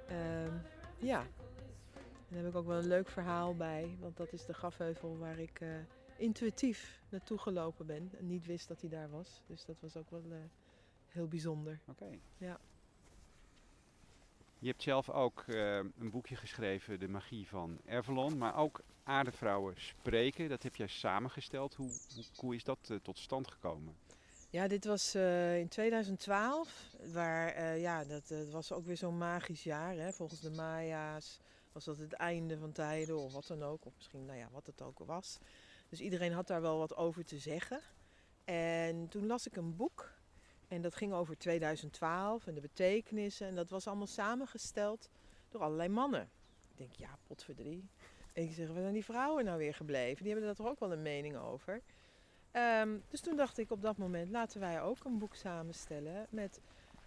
[0.08, 0.52] Ehm,
[0.98, 1.20] ja.
[1.98, 3.96] En daar heb ik ook wel een leuk verhaal bij.
[4.00, 5.68] Want dat is de grafheuvel waar ik eh,
[6.16, 8.10] intuïtief naartoe gelopen ben.
[8.18, 9.42] En niet wist dat hij daar was.
[9.46, 10.36] Dus dat was ook wel eh,
[11.06, 11.80] heel bijzonder.
[11.86, 12.10] Oké.
[12.36, 12.58] Ja.
[14.58, 19.74] Je hebt zelf ook eh, een boekje geschreven, De Magie van Avalon, maar ook Aardevrouwen
[19.76, 20.48] Spreken.
[20.48, 21.74] Dat heb jij samengesteld.
[21.74, 23.96] Hoe, hoe, hoe is dat eh, tot stand gekomen?
[24.50, 26.94] Ja, dit was eh, in 2012.
[27.12, 29.94] Waar, eh, ja, dat was ook weer zo'n magisch jaar.
[29.94, 30.12] Hè.
[30.12, 31.40] Volgens de Maya's
[31.72, 33.84] was dat het einde van tijden of wat dan ook.
[33.84, 35.38] Of misschien, nou ja, wat het ook was.
[35.88, 37.80] Dus iedereen had daar wel wat over te zeggen.
[38.44, 40.12] En toen las ik een boek.
[40.68, 43.46] En dat ging over 2012 en de betekenissen.
[43.46, 45.10] En dat was allemaal samengesteld
[45.48, 46.30] door allerlei mannen.
[46.70, 47.88] Ik denk, ja, potverdrie.
[48.36, 50.22] Ik zeg, waar zijn die vrouwen nou weer gebleven?
[50.22, 51.80] Die hebben daar toch ook wel een mening over.
[52.50, 56.60] Ehm, dus toen dacht ik op dat moment, laten wij ook een boek samenstellen met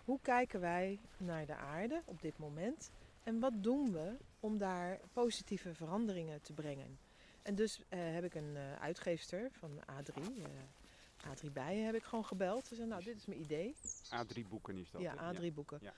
[0.05, 2.91] hoe kijken wij naar de aarde op dit moment
[3.23, 6.99] en wat doen we om daar positieve veranderingen te brengen.
[7.41, 12.03] En dus eh, heb ik een eh, uitgeefster van A3, eh, A3 Bijen, heb ik
[12.03, 12.65] gewoon gebeld.
[12.65, 13.75] Ze zei, nou dit is mijn idee.
[14.15, 15.01] A3 boeken is dat.
[15.01, 15.49] Ja, hè?
[15.49, 15.79] A3 boeken.
[15.81, 15.93] Ja.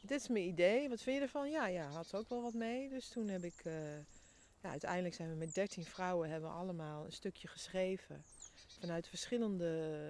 [0.00, 1.50] Dit is mijn idee, wat vind je ervan?
[1.50, 2.88] Ja, ja, had ze ook wel wat mee.
[2.88, 3.62] Dus toen heb ik,
[4.64, 8.24] ja, uiteindelijk zijn we met 13 vrouwen, hebben allemaal een stukje geschreven.
[8.80, 9.66] Vanuit verschillende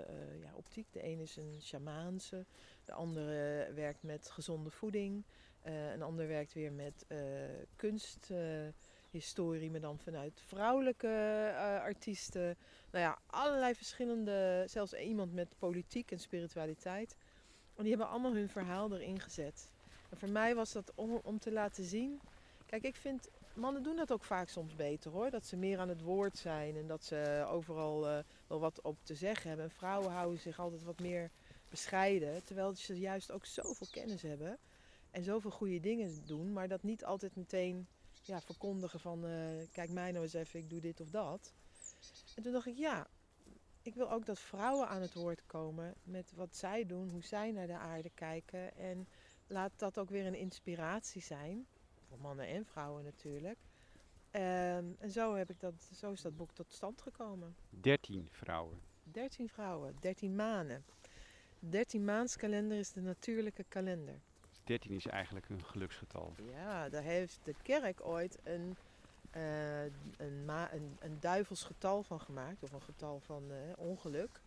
[0.08, 0.86] eh, ja, optiek.
[0.92, 2.44] De ene is een shamaanse,
[2.84, 5.24] de andere werkt met gezonde voeding.
[5.62, 7.18] eh, een ander werkt weer met eh,
[7.76, 11.52] kunsthistorie, maar dan vanuit vrouwelijke
[11.82, 12.56] artiesten.
[12.90, 17.16] Nou ja, allerlei verschillende, zelfs iemand met politiek en spiritualiteit.
[17.76, 19.70] En die hebben allemaal hun verhaal erin gezet.
[20.10, 22.20] En voor mij was dat om, om te laten zien.
[22.66, 23.28] Kijk, ik vind.
[23.54, 25.30] Mannen doen dat ook vaak soms beter hoor.
[25.30, 28.98] Dat ze meer aan het woord zijn en dat ze overal eh, wel wat op
[29.02, 29.66] te zeggen hebben.
[29.66, 31.30] En vrouwen houden zich altijd wat meer
[31.68, 32.44] bescheiden.
[32.44, 34.58] Terwijl ze juist ook zoveel kennis hebben.
[35.10, 36.52] En zoveel goede dingen doen.
[36.52, 37.86] Maar dat niet altijd meteen
[38.22, 39.26] ja, verkondigen van.
[39.26, 39.32] eh,
[39.72, 41.52] kijk mij nou eens even, ik doe dit of dat.
[42.34, 43.06] En toen dacht ik, ja,
[43.82, 47.50] ik wil ook dat vrouwen aan het woord komen met wat zij doen, hoe zij
[47.50, 48.76] naar de aarde kijken.
[48.76, 49.08] En
[49.46, 51.66] laat dat ook weer een inspiratie zijn.
[52.14, 53.58] Voor mannen en vrouwen natuurlijk.
[54.30, 57.56] Ehm, en zo, heb ik dat, zo is dat boek tot stand gekomen.
[57.70, 58.80] 13 vrouwen.
[59.02, 60.84] 13 vrouwen, 13 maanden.
[61.58, 64.20] 13 maanskalender is de natuurlijke kalender.
[64.64, 66.34] 13 is eigenlijk een geluksgetal.
[66.52, 68.76] Ja, daar heeft de kerk ooit een,
[70.16, 72.62] een, ma- een, een duivels getal van gemaakt.
[72.62, 74.40] Of een getal van eh, ongeluk.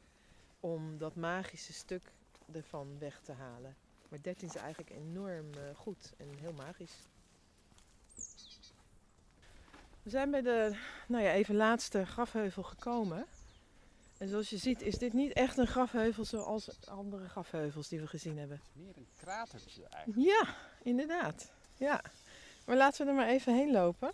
[0.59, 2.11] Om dat magische stuk
[2.51, 3.75] ervan weg te halen.
[4.09, 7.07] Maar 13 is eigenlijk enorm eh, goed en heel magisch.
[10.07, 10.77] We zijn bij de
[11.07, 13.25] nou ja, even laatste grafheuvel gekomen.
[14.17, 18.07] En zoals je ziet is dit niet echt een grafheuvel zoals andere grafheuvels die we
[18.07, 18.61] gezien hebben.
[18.73, 20.27] Meer een kratertje eigenlijk.
[20.27, 21.51] Ja, inderdaad.
[21.77, 22.01] Ja.
[22.65, 24.11] Maar laten we er maar even heen lopen.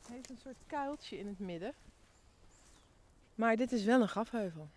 [0.00, 1.74] Het heeft een soort kuiltje in het midden.
[3.34, 4.68] Maar dit is wel een grafheuvel.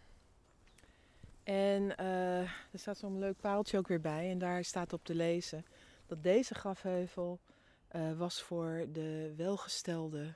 [1.43, 4.31] En eh, er staat zo'n leuk paaltje ook weer bij.
[4.31, 5.65] En daar staat op te lezen
[6.07, 7.39] dat deze grafheuvel
[7.93, 10.33] eh, was voor de welgestelde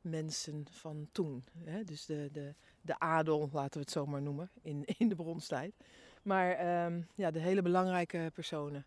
[0.00, 1.44] mensen van toen.
[1.64, 1.84] Hè?
[1.84, 5.74] Dus de, de, de adel, laten we het zo maar noemen, in, in de bronstijd.
[6.22, 8.86] Maar ehm, ja, de hele belangrijke personen,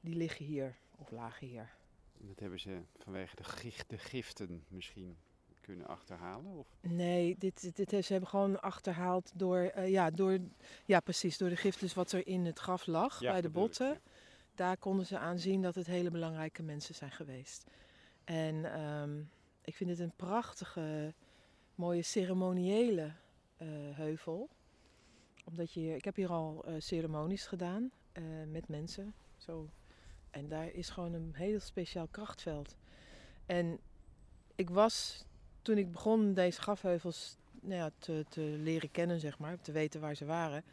[0.00, 1.70] die liggen hier, of lagen hier.
[2.20, 5.16] En dat hebben ze vanwege de, gif- de giften misschien
[5.60, 6.52] kunnen achterhalen?
[6.52, 6.66] Of?
[6.80, 10.38] Nee, dit, dit, ze hebben gewoon achterhaald door, eh, ja, door,
[10.84, 13.52] ja, precies, door de gif dus wat er in het graf lag, bij de ik,
[13.52, 13.88] botten.
[13.88, 14.00] ja.
[14.56, 17.64] Daar konden ze aan zien dat het hele belangrijke mensen zijn geweest.
[18.24, 19.20] En ehm,
[19.62, 21.14] ik vind het een prachtige,
[21.74, 23.12] mooie ceremoniële
[23.56, 24.48] eh, heuvel.
[25.44, 29.14] Omdat je, ik heb hier al eh, ceremonies gedaan eh, met mensen.
[29.36, 29.68] Zo.
[30.30, 32.76] En daar is gewoon een heel speciaal krachtveld.
[33.46, 33.78] En
[34.54, 35.24] ik was,
[35.62, 40.00] toen ik begon deze grafheuvels nou ja, te, te leren kennen, zeg maar, te weten
[40.00, 40.64] waar ze waren.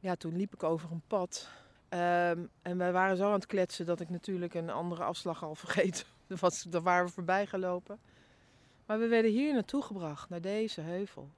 [0.00, 1.50] Ja, toen liep ik over een pad.
[1.88, 5.54] Ehm, en wij waren zo aan het kletsen dat ik natuurlijk een andere afslag al
[5.64, 6.66] vergeten was.
[6.70, 7.98] Waren we voorbij gelopen.
[8.86, 11.28] Maar we werden hier naartoe gebracht, naar deze heuvel.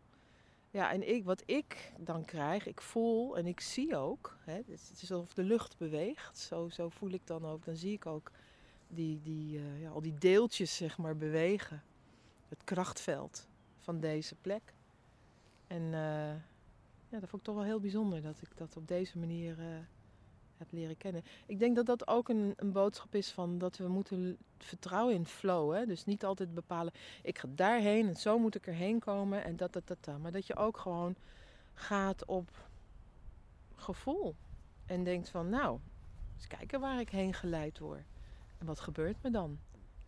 [0.70, 4.68] Ja, en ik, wat ik dan krijg, ik voel en ik zie ook, hè, het
[4.68, 6.38] is het is alsof de lucht beweegt.
[6.38, 7.64] Zo, zo voel ik dan ook.
[7.64, 8.30] Dan zie ik ook
[8.88, 11.82] die, die, eh, ja, al die deeltjes zeg maar bewegen.
[12.48, 13.48] Het krachtveld
[13.80, 14.74] van deze plek.
[15.66, 16.34] En eh,
[17.08, 19.66] ja, dat vond ik toch wel heel bijzonder dat ik dat op deze manier eh,
[20.58, 21.22] heb leren kennen.
[21.46, 25.26] Ik denk dat dat ook een, een boodschap is van dat we moeten vertrouwen in
[25.26, 25.74] flow.
[25.74, 25.86] Hè?
[25.86, 26.92] Dus niet altijd bepalen,
[27.22, 30.18] ik ga daarheen en zo moet ik erheen komen en dat, dat, dat, dat.
[30.18, 31.16] Maar dat je ook gewoon
[31.74, 32.68] gaat op
[33.74, 34.34] gevoel.
[34.86, 35.78] En denkt van, nou,
[36.34, 38.04] eens kijken waar ik heen geleid word.
[38.58, 39.58] En wat gebeurt me dan?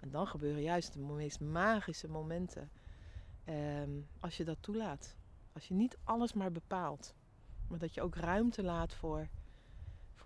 [0.01, 2.71] En dan gebeuren juist de meest magische momenten.
[3.45, 3.91] ehm,
[4.21, 5.17] als je dat toelaat.
[5.53, 7.15] Als je niet alles maar bepaalt.
[7.69, 9.29] Maar dat je ook ruimte laat voor,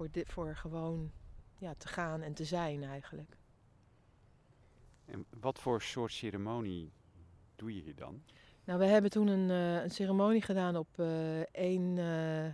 [0.03, 1.11] voor, dit, voor gewoon
[1.59, 3.37] ja, te gaan en te zijn eigenlijk.
[5.05, 6.93] En wat voor soort ceremonie
[7.57, 8.23] doe je hier dan?
[8.65, 11.99] Nou, we hebben toen een, eh, een ceremonie gedaan op eh één...
[11.99, 12.47] eh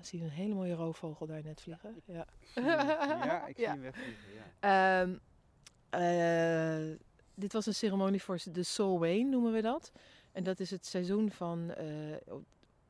[0.00, 2.02] I zie een hele mooie roofvogel daar net vliegen.
[2.04, 2.26] Ja.
[2.54, 3.70] ja, ik zie Ja.
[3.70, 4.32] hem wegvliegen.
[4.60, 5.02] Ja.
[5.02, 5.16] Ehm,
[5.90, 6.96] eh,
[7.34, 9.92] dit was een ceremonie voor de Solwayne, noemen we dat.
[10.32, 11.58] En dat is het seizoen van.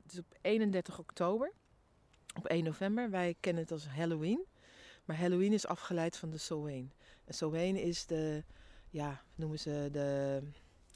[0.03, 1.53] het is op 31 oktober.
[2.41, 3.11] Op 1 november.
[3.11, 4.47] Wij kennen het als Halloween.
[5.05, 6.88] Maar Halloween is afgeleid van de Solwayne.
[7.24, 8.45] En Solwayne is de.
[8.91, 10.41] Ja, noemen ze de.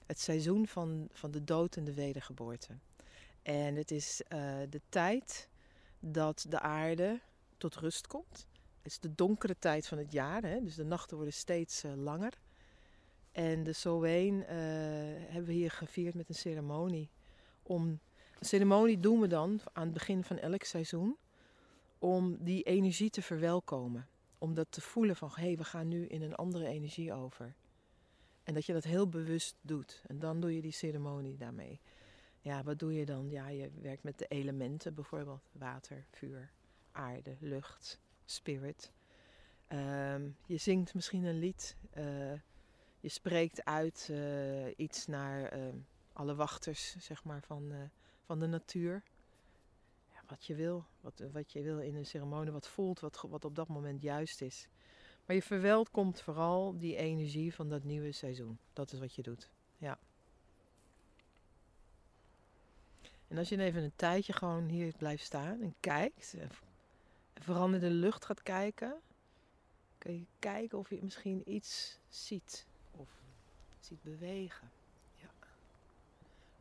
[0.07, 2.73] Het seizoen van, van de dood en de wedergeboorte.
[3.43, 4.39] En het is eh,
[4.71, 5.49] de tijd
[5.99, 7.21] dat de aarde
[7.57, 8.47] tot rust komt.
[8.83, 10.63] Het is de donkere tijd van het jaar, hè?
[10.63, 12.33] dus de nachten worden steeds eh, langer.
[13.33, 14.57] En de Solween eh,
[15.27, 17.11] hebben we hier gevierd met een ceremonie.
[17.63, 17.83] Om,
[18.39, 21.17] een ceremonie doen we dan aan het begin van elk seizoen.
[21.99, 24.09] Om die energie te verwelkomen.
[24.39, 27.55] Om dat te voelen van, hé, hey, we gaan nu in een andere energie over.
[28.43, 30.03] En dat je dat heel bewust doet.
[30.07, 31.81] En dan doe je die ceremonie daarmee.
[32.41, 33.31] Ja, wat doe je dan?
[33.31, 35.43] Ja, je werkt met de elementen bijvoorbeeld.
[35.53, 36.51] Water, vuur,
[36.93, 38.93] aarde, lucht, spirit.
[39.67, 41.77] Ehm, je zingt misschien een lied.
[41.91, 42.33] eh,
[43.01, 45.77] je spreekt uit eh, iets naar ehm,
[46.13, 47.79] alle wachters zeg maar, van, eh,
[48.23, 49.03] van de natuur.
[50.27, 50.85] Wat je wil.
[51.01, 52.53] Wat, wat je wil in een ceremonie.
[52.53, 53.01] Wat voelt.
[53.01, 54.69] Wat, wat op dat moment juist is.
[55.27, 58.59] Maar je verwelkomt vooral die energie van dat nieuwe seizoen.
[58.73, 59.49] Dat is wat je doet.
[59.79, 59.99] Ja.
[63.29, 66.35] En als je even een tijdje gewoon hier blijft staan en kijkt.
[66.39, 66.51] En
[67.35, 69.01] vooral de lucht gaat kijken.
[69.99, 72.67] Kun je kijken of je misschien iets ziet.
[72.91, 73.09] Of
[73.81, 74.71] ziet bewegen.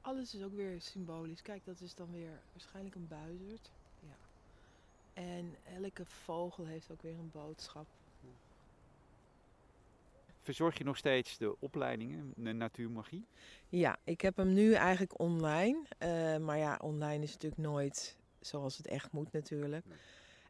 [0.04, 1.42] Alles is ook weer symbolisch.
[1.42, 3.72] Kijk, dat is dan weer waarschijnlijk een buizerd.
[4.00, 4.16] Ja.
[5.14, 7.86] En elke vogel heeft ook weer een boodschap.
[10.42, 13.26] Verzorg je nog steeds de opleidingen, de natuurmagie?
[13.70, 15.84] Ja, ik heb hem nu eigenlijk online.
[15.98, 19.86] Eh, maar ja, online is natuurlijk nooit zoals het echt moet natuurlijk.
[19.86, 19.98] Nee.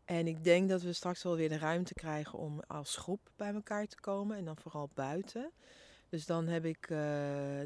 [0.06, 3.54] En ik denk dat we straks wel weer de ruimte krijgen om als groep bij
[3.54, 4.38] elkaar te komen.
[4.38, 5.52] En dan vooral buiten.
[6.14, 6.98] Dus dan heb ik, eh,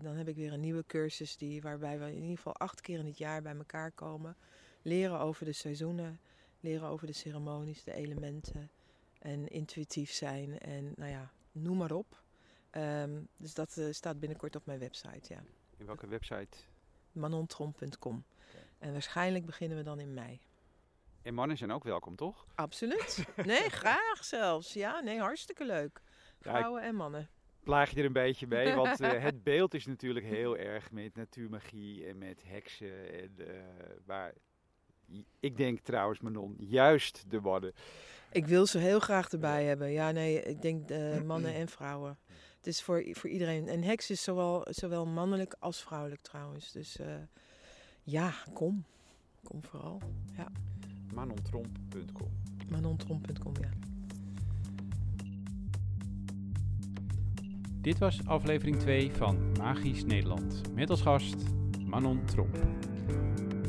[0.01, 2.99] dan heb ik weer een nieuwe cursus die, waarbij we in ieder geval acht keer
[2.99, 4.35] in het jaar bij elkaar komen.
[4.81, 6.19] Leren over de seizoenen,
[6.59, 8.69] leren over de ceremonies, de elementen.
[9.19, 12.21] En intuïtief zijn en nou ja, noem maar op.
[12.69, 15.43] Ehm, dus dat eh, staat binnenkort op mijn website, ja.
[15.77, 16.57] In welke website?
[17.11, 18.23] manontrom.com.
[18.79, 20.39] En waarschijnlijk beginnen we dan in mei.
[21.21, 22.45] En mannen zijn ook welkom, toch?
[22.55, 23.25] Absoluut.
[23.45, 24.73] Nee, graag zelfs.
[24.73, 26.01] Ja, nee, hartstikke leuk.
[26.03, 27.29] Ja, ik Vrouwen en mannen.
[27.67, 31.15] Plaag je er een beetje mee, want eh, het beeld is natuurlijk heel erg met
[31.15, 33.21] natuurmagie en met heksen.
[33.21, 33.61] En, eh,
[34.05, 34.33] maar
[35.39, 37.73] ik denk trouwens, Manon, juist de mannen.
[38.31, 39.91] Ik wil ze heel graag erbij hebben.
[39.91, 42.17] Ja, nee, ik denk eh, mannen en vrouwen.
[42.57, 43.67] Het is voor, voor iedereen.
[43.67, 46.71] En heks is zowel, zowel mannelijk als vrouwelijk trouwens.
[46.71, 47.15] Dus eh,
[48.03, 48.85] ja, kom.
[49.43, 50.01] Kom vooral.
[50.37, 50.47] Ja,
[51.13, 52.31] Manontromp.com.
[52.69, 53.69] manontrom.com, ja.
[57.87, 60.61] Dit was aflevering 2 van Magisch Nederland.
[60.73, 61.35] Met als gast
[61.85, 62.57] Manon Tromp.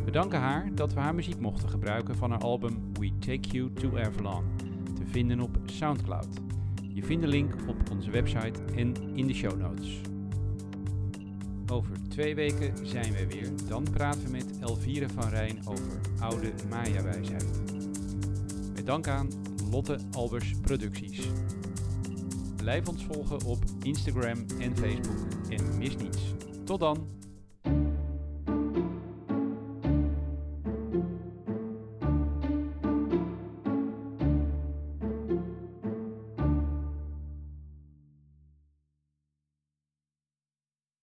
[0.05, 3.73] We danken haar dat we haar muziek mochten gebruiken van haar album We Take You
[3.73, 4.45] to Avalon.
[4.95, 6.29] Te vinden op Soundcloud.
[6.95, 10.01] Je vindt de link op onze website en in de show notes.
[11.73, 13.51] Over twee weken zijn wij weer.
[13.69, 17.61] Dan praten we met Elvire van Rijn over oude Maya-wijsheid.
[18.75, 19.29] Met dank aan
[19.71, 21.29] Lotte Albers Producties.
[22.69, 26.19] Blijf ons volgen op Instagram en Facebook en mis niets.
[26.65, 27.07] Tot dan!